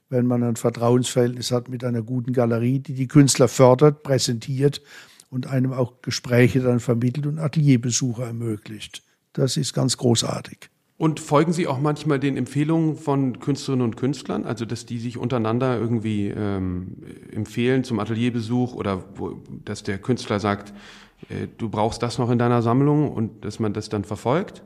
[0.08, 4.80] wenn man ein Vertrauensverhältnis hat mit einer guten Galerie, die die Künstler fördert, präsentiert
[5.28, 9.02] und einem auch Gespräche dann vermittelt und Atelierbesuche ermöglicht.
[9.34, 10.70] Das ist ganz großartig.
[11.00, 15.16] Und folgen Sie auch manchmal den Empfehlungen von Künstlerinnen und Künstlern, also dass die sich
[15.16, 16.98] untereinander irgendwie ähm,
[17.32, 20.74] empfehlen zum Atelierbesuch oder wo, dass der Künstler sagt,
[21.30, 24.62] äh, du brauchst das noch in deiner Sammlung und dass man das dann verfolgt?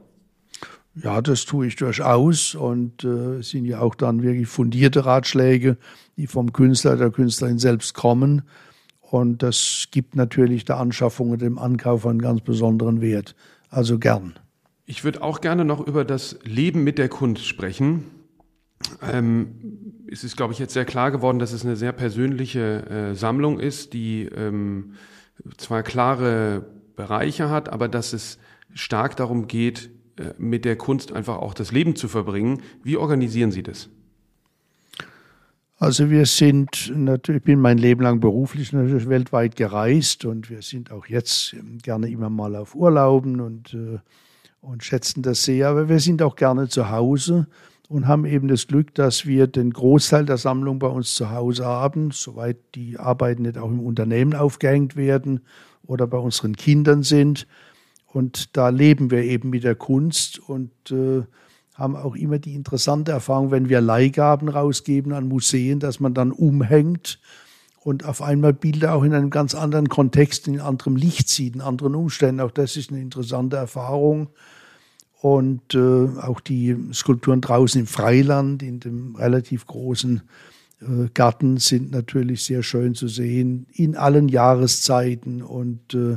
[0.96, 5.76] Ja, das tue ich durchaus und äh, es sind ja auch dann wirklich fundierte Ratschläge,
[6.16, 8.42] die vom Künstler, der Künstlerin selbst kommen.
[9.02, 13.36] Und das gibt natürlich der Anschaffung und dem Ankauf einen ganz besonderen Wert.
[13.70, 14.34] Also gern.
[14.86, 18.04] Ich würde auch gerne noch über das Leben mit der Kunst sprechen.
[19.02, 23.14] Ähm, es ist, glaube ich, jetzt sehr klar geworden, dass es eine sehr persönliche äh,
[23.14, 24.94] Sammlung ist, die ähm,
[25.56, 26.66] zwar klare
[26.96, 28.38] Bereiche hat, aber dass es
[28.74, 32.62] stark darum geht, äh, mit der Kunst einfach auch das Leben zu verbringen.
[32.82, 33.88] Wie organisieren Sie das?
[35.76, 40.62] Also wir sind natürlich, ich bin mein Leben lang beruflich natürlich weltweit gereist und wir
[40.62, 43.98] sind auch jetzt gerne immer mal auf Urlauben und äh,
[44.64, 45.68] und schätzen das sehr.
[45.68, 47.46] Aber wir sind auch gerne zu Hause
[47.88, 51.66] und haben eben das Glück, dass wir den Großteil der Sammlung bei uns zu Hause
[51.66, 55.40] haben, soweit die Arbeiten nicht auch im Unternehmen aufgehängt werden
[55.86, 57.46] oder bei unseren Kindern sind.
[58.06, 61.22] Und da leben wir eben mit der Kunst und äh,
[61.74, 66.30] haben auch immer die interessante Erfahrung, wenn wir Leihgaben rausgeben an Museen, dass man dann
[66.30, 67.18] umhängt
[67.84, 71.60] und auf einmal Bilder auch in einem ganz anderen Kontext, in anderem Licht sieht, in
[71.60, 72.40] anderen Umständen.
[72.40, 74.30] Auch das ist eine interessante Erfahrung
[75.20, 80.22] und äh, auch die Skulpturen draußen im Freiland, in dem relativ großen
[80.80, 86.16] äh, Garten, sind natürlich sehr schön zu sehen in allen Jahreszeiten und äh,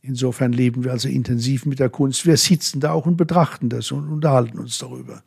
[0.00, 2.24] insofern leben wir also intensiv mit der Kunst.
[2.24, 5.22] Wir sitzen da auch und betrachten das und unterhalten uns darüber.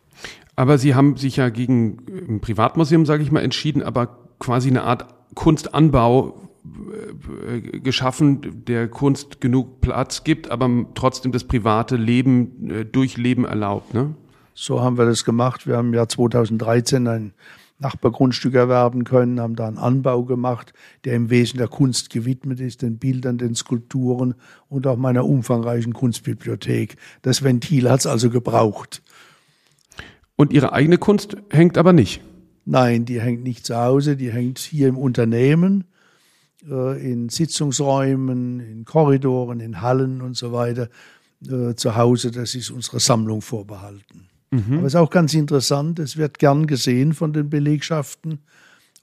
[0.55, 4.83] Aber Sie haben sich ja gegen ein Privatmuseum, sage ich mal, entschieden, aber quasi eine
[4.83, 6.45] Art Kunstanbau
[7.47, 13.93] äh, geschaffen, der Kunst genug Platz gibt, aber trotzdem das private Leben, äh, Durchleben erlaubt.
[13.93, 14.15] Ne?
[14.53, 15.67] So haben wir das gemacht.
[15.67, 17.33] Wir haben im Jahr 2013 ein
[17.77, 22.81] Nachbargrundstück erwerben können, haben da einen Anbau gemacht, der im Wesen der Kunst gewidmet ist,
[22.81, 24.35] den Bildern, den Skulpturen
[24.69, 26.95] und auch meiner umfangreichen Kunstbibliothek.
[27.21, 29.01] Das Ventil hat es also gebraucht.
[30.37, 32.21] Und Ihre eigene Kunst hängt aber nicht?
[32.65, 35.85] Nein, die hängt nicht zu Hause, die hängt hier im Unternehmen
[36.69, 40.89] äh, in Sitzungsräumen, in Korridoren, in Hallen und so weiter
[41.47, 42.31] äh, zu Hause.
[42.31, 44.29] Das ist unsere Sammlung vorbehalten.
[44.51, 44.79] Mhm.
[44.79, 48.39] Aber es ist auch ganz interessant, es wird gern gesehen von den Belegschaften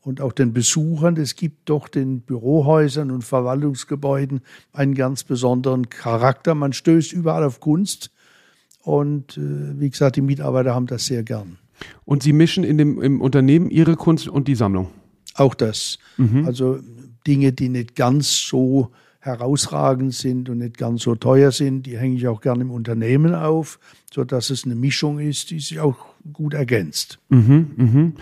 [0.00, 1.16] und auch den Besuchern.
[1.16, 4.40] Es gibt doch den Bürohäusern und Verwaltungsgebäuden
[4.72, 6.54] einen ganz besonderen Charakter.
[6.54, 8.10] Man stößt überall auf Kunst
[8.80, 11.58] und äh, wie gesagt, die Mitarbeiter haben das sehr gern.
[12.04, 14.88] Und Sie mischen in dem, im Unternehmen Ihre Kunst und die Sammlung?
[15.34, 15.98] Auch das.
[16.16, 16.44] Mhm.
[16.46, 16.80] Also
[17.26, 22.16] Dinge, die nicht ganz so herausragend sind und nicht ganz so teuer sind, die hänge
[22.16, 23.78] ich auch gerne im Unternehmen auf,
[24.12, 25.96] sodass es eine Mischung ist, die sich auch
[26.32, 27.20] gut ergänzt.
[27.28, 28.12] Mhm, mhm.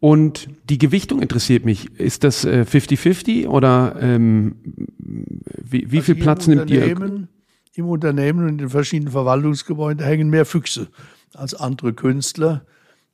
[0.00, 1.90] Und die Gewichtung interessiert mich.
[1.98, 4.56] Ist das 50-50 äh, oder ähm,
[4.98, 6.96] wie, wie also viel Platz nimmt ihr?
[7.74, 10.88] Im Unternehmen und in den verschiedenen Verwaltungsgebäuden hängen mehr Füchse
[11.34, 12.64] als andere Künstler.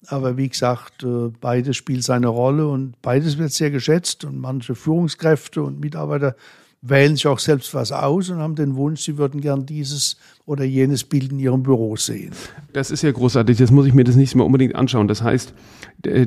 [0.08, 4.74] Aber wie gesagt, äh, beides spielt seine Rolle und beides wird sehr geschätzt und manche
[4.74, 6.34] Führungskräfte und Mitarbeiter
[6.82, 10.64] wählen sich auch selbst was aus und haben den Wunsch, sie würden gern dieses oder
[10.64, 12.32] jenes Bild in ihrem Büro sehen.
[12.72, 15.06] Das ist ja großartig, das muss ich mir das nächste Mal unbedingt anschauen.
[15.06, 15.54] Das heißt,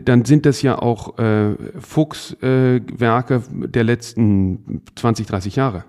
[0.05, 5.83] dann sind das ja auch äh, Fuchswerke äh, der letzten 20, 30 Jahre.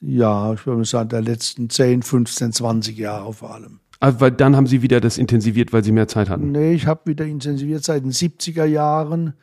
[0.00, 3.80] Ja, ich würde sagen, der letzten 10, 15, 20 Jahre vor allem.
[4.00, 6.52] Aber dann haben Sie wieder das intensiviert, weil Sie mehr Zeit hatten?
[6.52, 9.34] Nee, ich habe wieder intensiviert seit den 70er Jahren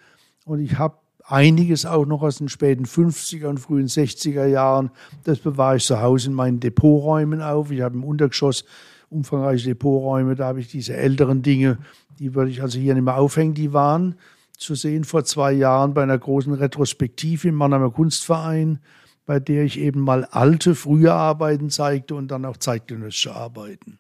[0.45, 4.91] und ich habe einiges auch noch aus den späten 50er und frühen 60er Jahren.
[5.24, 7.72] Das bewahre ich zu Hause in meinen Depoträumen auf.
[7.72, 8.66] Ich habe im Untergeschoss
[9.10, 11.78] umfangreiche Depoträume, da habe ich diese älteren Dinge,
[12.20, 14.16] die würde ich also hier nicht mehr aufhängen, die waren
[14.58, 18.80] zu sehen vor zwei Jahren bei einer großen Retrospektive im Mannheimer Kunstverein,
[19.26, 23.99] bei der ich eben mal alte, frühe Arbeiten zeigte und dann auch zeitgenössische Arbeiten.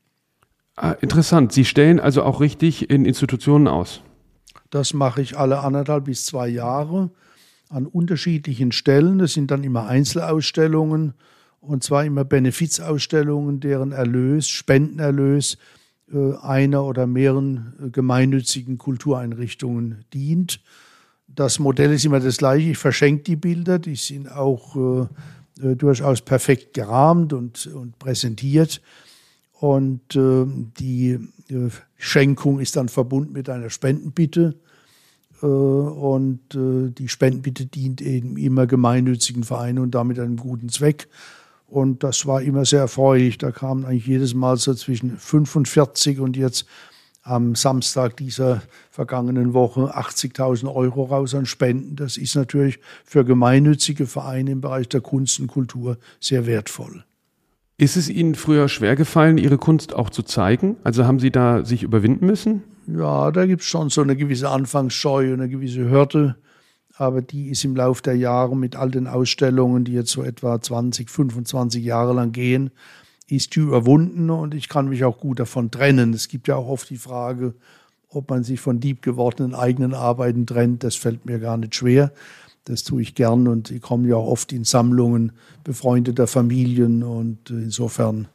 [0.75, 1.51] Ah, interessant.
[1.51, 4.01] Sie stellen also auch richtig in Institutionen aus.
[4.69, 7.11] Das mache ich alle anderthalb bis zwei Jahre
[7.69, 9.19] an unterschiedlichen Stellen.
[9.19, 11.13] Das sind dann immer Einzelausstellungen
[11.61, 15.57] und zwar immer Benefizausstellungen, deren Erlös, Spendenerlös
[16.11, 20.59] äh, einer oder mehreren äh, gemeinnützigen Kultureinrichtungen dient.
[21.27, 22.71] Das Modell ist immer das gleiche.
[22.71, 28.81] Ich verschenke die Bilder, die sind auch äh, äh durchaus perfekt gerahmt und, und präsentiert.
[29.63, 30.45] Und äh,
[30.77, 31.11] die
[31.47, 34.55] äh, Schenkung ist dann verbunden mit einer Spendenbitte.
[35.41, 41.07] Äh, und äh, die Spendenbitte dient eben immer gemeinnützigen Vereinen und damit einem guten Zweck.
[41.65, 43.37] Und das war immer sehr erfreulich.
[43.37, 46.65] Da kamen eigentlich jedes Mal so zwischen 45 und jetzt
[47.21, 51.95] am Samstag dieser vergangenen Woche 80.000 Euro raus an Spenden.
[51.95, 57.05] Das ist natürlich für gemeinnützige Vereine im Bereich der Kunst und Kultur sehr wertvoll.
[57.83, 60.77] Ist es Ihnen früher schwer gefallen, Ihre Kunst auch zu zeigen?
[60.85, 62.63] Also haben Sie da sich überwinden müssen?
[62.87, 66.37] Ja, da gibt es schon so eine gewisse Anfangsscheu und eine gewisse Hürde.
[66.95, 70.61] Aber die ist im Laufe der Jahre mit all den Ausstellungen, die jetzt so etwa
[70.61, 72.71] 20, 25 Jahre lang gehen,
[73.27, 76.13] ist die überwunden und ich kann mich auch gut davon trennen.
[76.13, 77.53] Es gibt ja auch oft die Frage,
[78.07, 80.85] ob man sich von lieb gewordenen eigenen Arbeiten trennt.
[80.85, 82.13] Das fällt mir gar nicht schwer.
[82.65, 85.33] Das tue ich gern und ich komme ja auch oft in Sammlungen
[85.63, 88.27] befreundeter Familien und insofern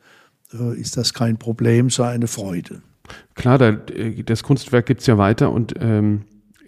[0.52, 2.82] äh, ist das kein Problem, sondern eine Freude.
[3.34, 6.22] Klar, äh, das Kunstwerk gibt es ja weiter und ähm,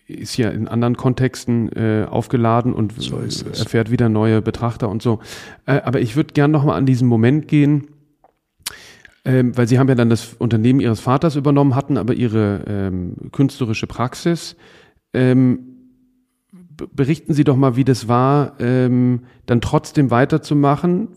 [0.07, 5.21] ist ja in anderen Kontexten äh, aufgeladen und so erfährt wieder neue Betrachter und so.
[5.67, 7.89] Äh, aber ich würde gern nochmal an diesen Moment gehen,
[9.25, 13.17] ähm, weil Sie haben ja dann das Unternehmen Ihres Vaters übernommen, hatten aber Ihre ähm,
[13.33, 14.57] künstlerische Praxis.
[15.13, 15.70] Ähm,
[16.89, 21.09] berichten Sie doch mal, wie das war, ähm, dann trotzdem weiterzumachen,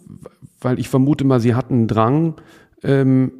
[0.59, 2.35] weil ich vermute mal, Sie hatten einen Drang,
[2.83, 3.31] ähm,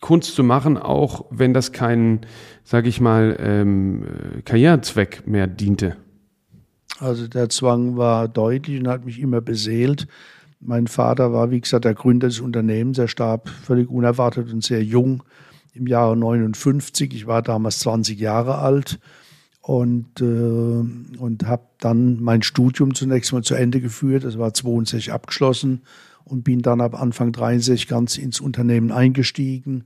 [0.00, 2.20] Kunst zu machen, auch wenn das kein,
[2.64, 4.04] sage ich mal, ähm,
[4.44, 5.96] Karrierezweck mehr diente?
[6.98, 10.08] Also der Zwang war deutlich und hat mich immer beseelt.
[10.60, 12.98] Mein Vater war, wie gesagt, der Gründer des Unternehmens.
[12.98, 15.22] Er starb völlig unerwartet und sehr jung
[15.72, 17.14] im Jahre 59.
[17.14, 18.98] Ich war damals 20 Jahre alt
[19.62, 24.24] und, äh, und habe dann mein Studium zunächst mal zu Ende geführt.
[24.24, 25.82] Das war 62 abgeschlossen
[26.24, 29.84] und bin dann ab Anfang 63 ganz ins Unternehmen eingestiegen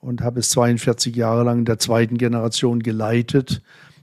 [0.00, 3.62] und habe es 42 Jahre lang in der zweiten Generation geleitet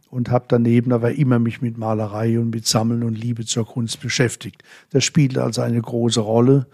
[0.09, 4.01] und habe daneben aber immer mich mit Malerei und mit Sammeln und Liebe zur Kunst
[4.01, 4.64] beschäftigt.
[4.89, 6.68] Das spielte also eine große Rolle.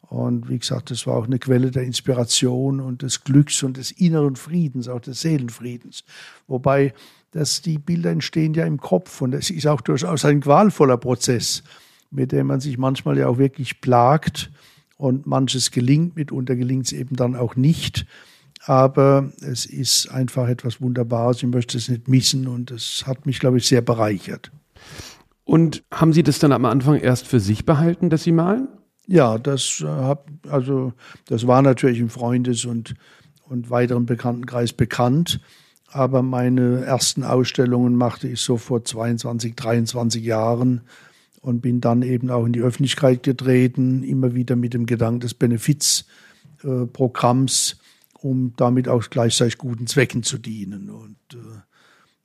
[0.00, 3.92] Und wie gesagt, das war auch eine Quelle der Inspiration und des Glücks und des
[3.92, 6.04] inneren Friedens, auch des Seelenfriedens.
[6.48, 6.92] Wobei
[7.32, 11.62] dass die Bilder entstehen ja im Kopf und es ist auch durchaus ein qualvoller Prozess
[12.12, 14.50] mit dem man sich manchmal ja auch wirklich plagt
[14.96, 18.06] und manches gelingt, mitunter gelingt es eben dann auch nicht.
[18.64, 21.38] Aber es ist einfach etwas Wunderbares.
[21.38, 24.52] Ich möchte es nicht missen und es hat mich, glaube ich, sehr bereichert.
[25.44, 28.68] Und haben Sie das dann am Anfang erst für sich behalten, dass Sie malen?
[29.08, 30.92] Ja, das äh, hab, also
[31.26, 32.94] das war natürlich im Freundes- und,
[33.48, 35.40] und weiteren Bekanntenkreis bekannt.
[35.92, 40.80] Aber meine ersten Ausstellungen machte ich so vor 22, 23 Jahren
[41.42, 45.34] und bin dann eben auch in die Öffentlichkeit getreten, immer wieder mit dem Gedanken des
[45.34, 47.76] Benefizprogramms,
[48.20, 50.88] um damit auch gleichzeitig guten Zwecken zu dienen.
[50.88, 51.58] Und äh,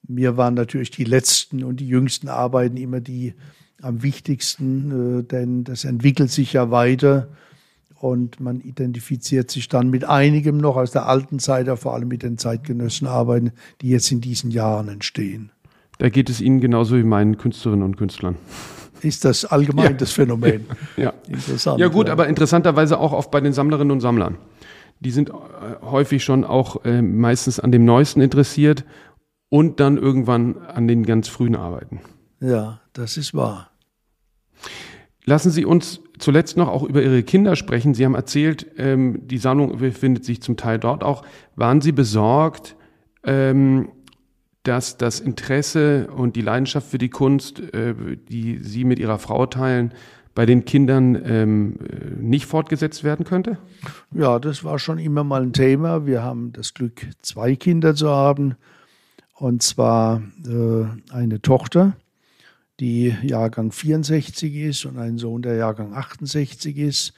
[0.08, 3.34] mir waren natürlich die letzten und die jüngsten Arbeiten immer die
[3.82, 7.28] am wichtigsten, äh, denn das entwickelt sich ja weiter
[8.00, 12.24] und man identifiziert sich dann mit einigem noch aus der alten Zeit, vor allem mit
[12.24, 15.52] den zeitgenössischen Arbeiten, die jetzt in diesen Jahren entstehen.
[15.98, 18.36] Da geht es Ihnen genauso wie meinen Künstlerinnen und Künstlern.
[19.02, 19.94] Ist das allgemein ja.
[19.94, 20.66] das Phänomen?
[20.98, 21.14] ja.
[21.28, 21.80] Interessant.
[21.80, 22.14] Ja gut, ja.
[22.14, 24.38] aber interessanterweise auch oft bei den Sammlerinnen und Sammlern.
[25.00, 25.34] Die sind äh,
[25.82, 28.86] häufig schon auch äh, meistens an dem Neuesten interessiert
[29.50, 32.02] und dann irgendwann an den ganz frühen Arbeiten.
[32.40, 33.72] Ja, das ist wahr.
[35.26, 37.94] Lassen Sie uns zuletzt noch auch über Ihre Kinder sprechen.
[37.94, 41.24] Sie haben erzählt, ähm, die Sammlung befindet sich zum Teil dort auch.
[41.56, 42.76] Waren Sie besorgt,
[43.24, 43.90] ähm,
[44.64, 47.96] dass das Interesse und die Leidenschaft für die Kunst, äh,
[48.30, 49.94] die Sie mit Ihrer Frau teilen,
[50.36, 51.80] bei den Kindern ähm,
[52.20, 53.58] nicht fortgesetzt werden könnte?
[54.14, 56.06] Ja, das war schon immer mal ein Thema.
[56.06, 58.56] Wir haben das Glück, zwei Kinder zu haben.
[59.34, 61.96] Und zwar äh, eine Tochter,
[62.80, 67.14] die Jahrgang 64 ist und ein Sohn, der Jahrgang 68 ist.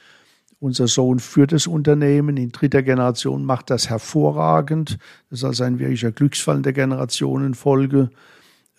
[0.58, 4.98] Unser Sohn führt das Unternehmen in dritter Generation, macht das hervorragend.
[5.30, 8.10] Das ist also ein wirklicher Glücksfall in der Generationenfolge.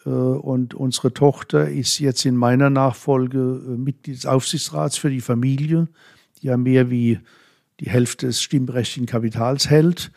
[0.06, 5.22] Äh, und unsere Tochter ist jetzt in meiner Nachfolge äh, Mitglied des Aufsichtsrats für die
[5.22, 5.88] Familie,
[6.42, 7.20] die ja mehr wie
[7.80, 10.12] die Hälfte des stimmberechtigten Kapitals hält.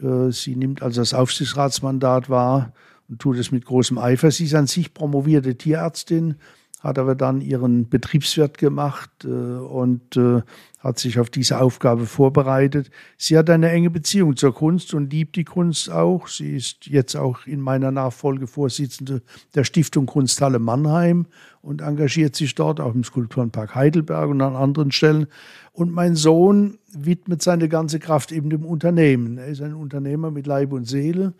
[0.00, 2.72] Äh, sie nimmt also das Aufsichtsratsmandat wahr
[3.10, 4.30] und tut es mit großem Eifer.
[4.30, 6.36] Sie ist an sich promovierte Tierärztin,
[6.78, 10.40] hat aber dann ihren Betriebswirt gemacht äh, und äh,
[10.78, 12.90] hat sich auf diese Aufgabe vorbereitet.
[13.18, 16.26] Sie hat eine enge Beziehung zur Kunst und liebt die Kunst auch.
[16.28, 19.20] Sie ist jetzt auch in meiner Nachfolge Vorsitzende
[19.54, 21.26] der Stiftung Kunsthalle Mannheim
[21.60, 25.26] und engagiert sich dort auch im Skulpturenpark Heidelberg und an anderen Stellen.
[25.72, 29.36] Und mein Sohn widmet seine ganze Kraft eben dem Unternehmen.
[29.36, 31.34] Er ist ein Unternehmer mit Leib und Seele.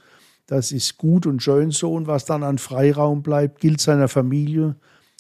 [0.51, 1.95] Das ist gut und schön so.
[1.95, 4.75] Und was dann an Freiraum bleibt, gilt seiner Familie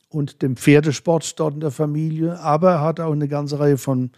[0.08, 2.40] und dem Pferdesport dort in der Familie.
[2.40, 4.10] Aber er hat auch eine ganze Reihe von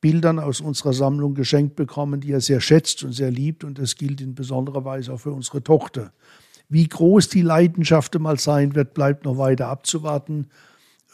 [0.00, 3.62] Bildern aus unserer Sammlung geschenkt bekommen, die er sehr schätzt und sehr liebt.
[3.62, 6.14] Und das gilt in besonderer Weise auch für unsere Tochter.
[6.70, 10.46] Wie groß die Leidenschaft mal sein wird, bleibt noch weiter abzuwarten.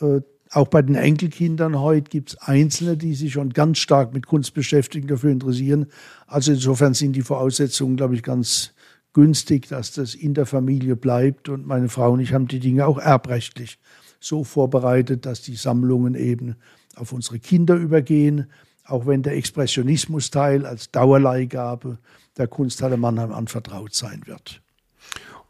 [0.00, 0.20] Äh,
[0.52, 4.54] auch bei den Enkelkindern heute gibt es Einzelne, die sich schon ganz stark mit Kunst
[4.54, 5.86] beschäftigen, dafür interessieren.
[6.28, 8.74] Also insofern sind die Voraussetzungen, glaube ich, ganz
[9.12, 11.48] günstig, dass das in der Familie bleibt.
[11.48, 13.78] Und meine Frau und ich haben die Dinge auch erbrechtlich
[14.20, 16.56] so vorbereitet, dass die Sammlungen eben
[16.96, 18.50] auf unsere Kinder übergehen,
[18.84, 21.98] auch wenn der Expressionismus-Teil als Dauerleihgabe
[22.36, 24.60] der Kunsthalle Mannheim anvertraut sein wird.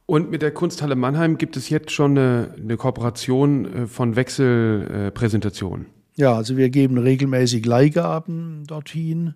[0.07, 5.87] Und mit der Kunsthalle Mannheim gibt es jetzt schon eine, eine Kooperation äh, von Wechselpräsentationen.
[6.17, 9.35] Ja, also wir geben regelmäßig Leihgaben dorthin.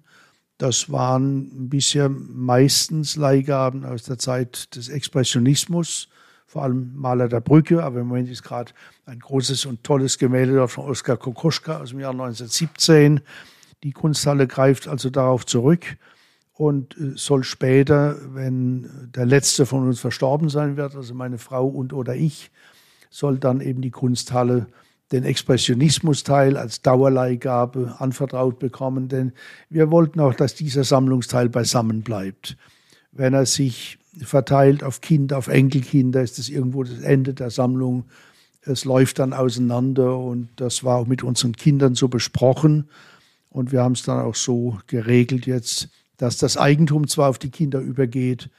[0.65, 6.09] Das waren bisher meistens Leihgaben aus der Zeit des Expressionismus,
[6.47, 8.73] vor allem Maler der Brücke, aber im Moment ist gerade
[9.05, 13.21] ein großes und tolles Gemälde von Oskar Kokoschka aus dem Jahr 1917.
[13.83, 15.99] Die Kunsthalle greift also darauf zurück
[16.55, 21.67] und äh, soll später, wenn der letzte von uns verstorben sein wird, also meine Frau
[21.67, 22.51] und oder ich,
[23.11, 24.65] soll dann eben die Kunsthalle
[25.13, 29.33] den Expressionismus-Teil als Dauerleihgabe anvertraut bekommen, denn
[29.69, 32.57] wir wollten auch, dass dieser Sammlungsteil beisammen bleibt.
[33.13, 38.05] Wenn er sich verteilt auf Kinder, auf Enkelkinder, ist das irgendwo das Ende der Sammlung.
[38.63, 42.89] Es läuft dann auseinander und das war auch mit unseren Kindern so besprochen
[43.55, 47.51] und wir haben es dann auch so geregelt jetzt, dass das Eigentum zwar auf die
[47.51, 48.51] Kinder übergeht,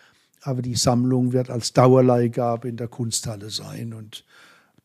[0.42, 3.94] aber die Sammlung wird als Dauerleihgabe in der Kunsthalle sein.
[3.94, 4.24] Und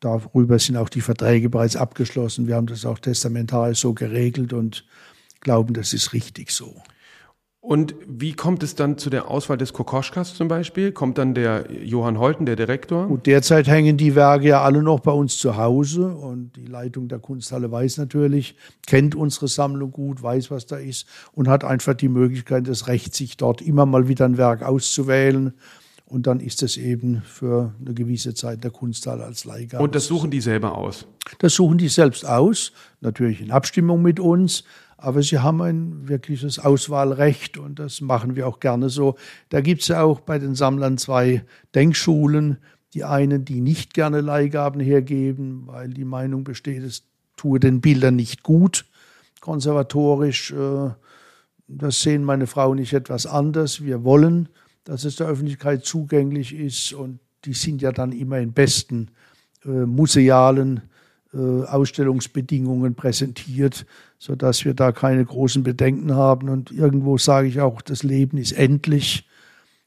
[0.01, 2.46] darüber sind auch die Verträge bereits abgeschlossen.
[2.46, 4.84] Wir haben das auch testamentarisch so geregelt und
[5.40, 6.74] glauben, das ist richtig so.
[7.62, 10.92] Und wie kommt es dann zu der Auswahl des Kokoschkas zum Beispiel?
[10.92, 13.07] Kommt dann der Johann Holten, der Direktor?
[13.07, 17.09] Gut, derzeit hängen die Werke ja alle noch bei uns zu Hause und die Leitung
[17.09, 21.92] der Kunsthalle weiß natürlich, kennt unsere Sammlung gut, weiß, was da ist und hat einfach
[21.92, 25.53] die Möglichkeit, das Recht, sich dort immer mal wieder ein Werk auszuwählen.
[26.11, 29.84] Und dann ist es eben für eine gewisse Zeit der Kunsthalle als Leihgabe.
[29.84, 31.06] Und das suchen die selber aus?
[31.38, 34.64] Das suchen die selbst aus, natürlich in Abstimmung mit uns.
[34.96, 39.14] Aber sie haben ein wirkliches Auswahlrecht und das machen wir auch gerne so.
[39.50, 41.44] Da gibt es ja auch bei den Sammlern zwei
[41.76, 42.58] Denkschulen.
[42.92, 47.04] Die einen, die nicht gerne Leihgaben hergeben, weil die Meinung besteht, es
[47.36, 48.84] tue den Bildern nicht gut,
[49.40, 50.50] konservatorisch.
[50.50, 50.90] Äh,
[51.68, 53.84] das sehen meine Frau nicht etwas anders.
[53.84, 54.48] Wir wollen,
[54.84, 59.08] dass es der Öffentlichkeit zugänglich ist und die sind ja dann immer in besten
[59.64, 60.82] äh, musealen
[61.32, 63.86] äh, Ausstellungsbedingungen präsentiert,
[64.18, 66.48] sodass wir da keine großen Bedenken haben.
[66.48, 69.28] Und irgendwo sage ich auch, das Leben ist endlich.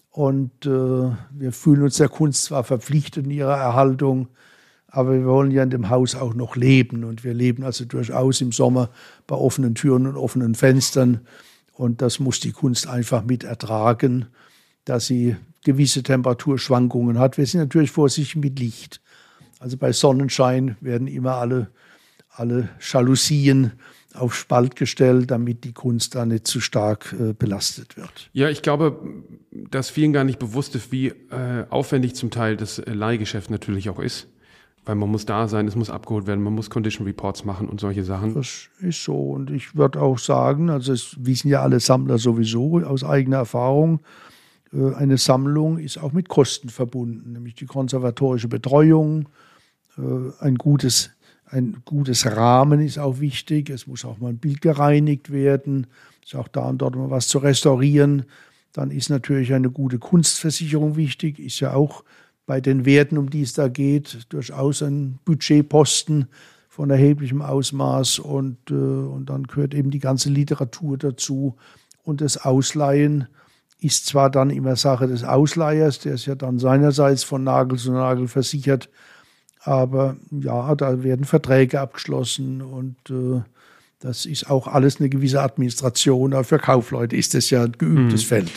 [0.09, 4.27] Und äh, wir fühlen uns der Kunst zwar verpflichtet in ihrer Erhaltung,
[4.87, 7.03] aber wir wollen ja in dem Haus auch noch leben.
[7.03, 8.89] Und wir leben also durchaus im Sommer
[9.25, 11.21] bei offenen Türen und offenen Fenstern.
[11.73, 14.27] Und das muss die Kunst einfach mit ertragen,
[14.85, 17.37] dass sie gewisse Temperaturschwankungen hat.
[17.37, 19.01] Wir sind natürlich vorsichtig mit Licht.
[19.59, 21.69] Also bei Sonnenschein werden immer alle,
[22.29, 23.71] alle Jalousien
[24.13, 28.29] auf Spalt gestellt, damit die Kunst da nicht zu stark äh, belastet wird.
[28.33, 28.99] Ja, ich glaube,
[29.51, 33.89] dass vielen gar nicht bewusst ist, wie äh, aufwendig zum Teil das äh, Leihgeschäft natürlich
[33.89, 34.27] auch ist.
[34.85, 37.79] Weil man muss da sein, es muss abgeholt werden, man muss Condition Reports machen und
[37.79, 38.33] solche Sachen.
[38.33, 39.31] Das ist so.
[39.31, 44.01] Und ich würde auch sagen, also es wissen ja alle Sammler sowieso aus eigener Erfahrung,
[44.73, 49.29] eine Sammlung ist auch mit Kosten verbunden, nämlich die konservatorische Betreuung,
[49.97, 50.01] äh,
[50.39, 51.11] ein gutes,
[51.45, 53.69] ein gutes Rahmen ist auch wichtig.
[53.69, 55.87] Es muss auch mal ein Bild gereinigt werden,
[56.23, 58.25] ist auch da und dort mal was zu restaurieren.
[58.71, 62.03] Dann ist natürlich eine gute Kunstversicherung wichtig, ist ja auch
[62.47, 66.27] bei den Werten, um die es da geht, durchaus ein Budgetposten
[66.67, 71.55] von erheblichem Ausmaß und, äh, und dann gehört eben die ganze Literatur dazu
[72.03, 73.27] und das Ausleihen
[73.83, 77.91] ist zwar dann immer Sache des Ausleihers, der ist ja dann seinerseits von Nagel zu
[77.91, 78.89] Nagel versichert,
[79.63, 83.41] aber ja, da werden Verträge abgeschlossen und äh,
[83.99, 86.33] das ist auch alles eine gewisse Administration.
[86.33, 88.27] Aber für Kaufleute ist das ja ein geübtes mhm.
[88.27, 88.51] Feld.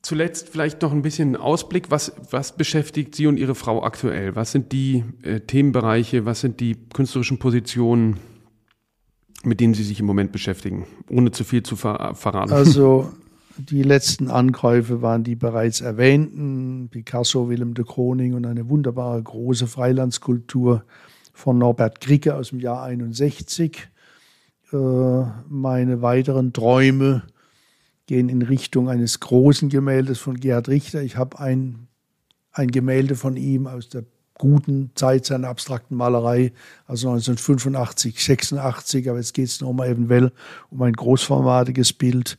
[0.00, 1.90] Zuletzt vielleicht noch ein bisschen Ausblick.
[1.90, 4.34] Was, was beschäftigt Sie und Ihre Frau aktuell?
[4.34, 6.24] Was sind die äh, Themenbereiche?
[6.24, 8.16] Was sind die künstlerischen Positionen,
[9.44, 10.86] mit denen Sie sich im Moment beschäftigen?
[11.10, 12.52] Ohne zu viel zu ver verraten.
[12.52, 13.12] Also
[13.58, 19.66] die letzten Ankäufe waren die bereits erwähnten, Picasso, Willem de Kroning und eine wunderbare große
[19.66, 20.84] Freilandskulptur
[21.32, 23.88] von Norbert Kricke aus dem Jahr 61.
[24.72, 24.76] Äh,
[25.48, 27.24] meine weiteren Träume
[28.06, 31.02] gehen in Richtung eines großen Gemäldes von Gerhard Richter.
[31.02, 31.88] Ich habe ein,
[32.52, 34.04] ein Gemälde von ihm aus der
[34.34, 36.52] guten Zeit seiner abstrakten Malerei,
[36.86, 40.32] also 1985, 86, aber jetzt geht es nochmal eventuell
[40.70, 42.38] um ein großformatiges Bild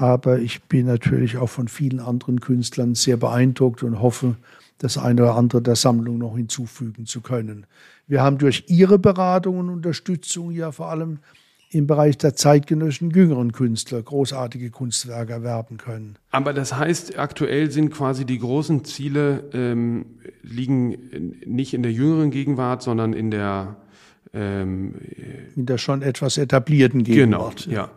[0.00, 4.36] aber ich bin natürlich auch von vielen anderen Künstlern sehr beeindruckt und hoffe,
[4.78, 7.66] das eine oder andere der Sammlung noch hinzufügen zu können.
[8.06, 11.18] Wir haben durch Ihre Beratung und Unterstützung ja vor allem
[11.70, 16.16] im Bereich der zeitgenössischen jüngeren Künstler großartige Kunstwerke erwerben können.
[16.30, 20.06] Aber das heißt, aktuell sind quasi die großen Ziele ähm,
[20.42, 23.76] liegen nicht in der jüngeren Gegenwart, sondern in der
[24.32, 24.94] ähm,
[25.54, 27.64] in der schon etwas etablierten Gegenwart.
[27.64, 27.90] Genau, ja.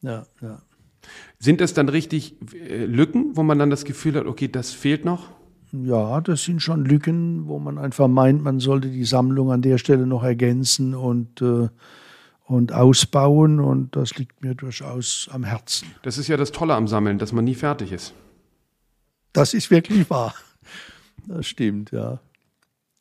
[0.00, 0.62] Ja, ja.
[1.38, 5.04] Sind das dann richtig äh, Lücken, wo man dann das Gefühl hat, okay, das fehlt
[5.04, 5.28] noch?
[5.72, 9.78] Ja, das sind schon Lücken, wo man einfach meint, man sollte die Sammlung an der
[9.78, 11.68] Stelle noch ergänzen und, äh,
[12.44, 13.58] und ausbauen.
[13.58, 15.88] Und das liegt mir durchaus am Herzen.
[16.02, 18.14] Das ist ja das Tolle am Sammeln, dass man nie fertig ist.
[19.32, 20.34] Das ist wirklich wahr.
[21.26, 22.20] Das stimmt, ja.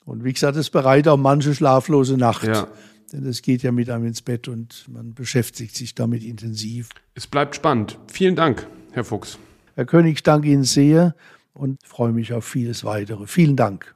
[0.06, 2.47] Und wie gesagt, es bereitet auch manche schlaflose Nacht.
[2.47, 2.68] Ja.
[3.14, 6.89] Denn es geht ja mit einem ins Bett und man beschäftigt sich damit intensiv.
[7.14, 7.99] Es bleibt spannend.
[8.11, 9.38] Vielen Dank, Herr Fuchs.
[9.76, 11.16] Herr König, ich danke Ihnen sehr
[11.53, 13.28] und freue mich auf vieles weitere.
[13.28, 13.95] Vielen Dank.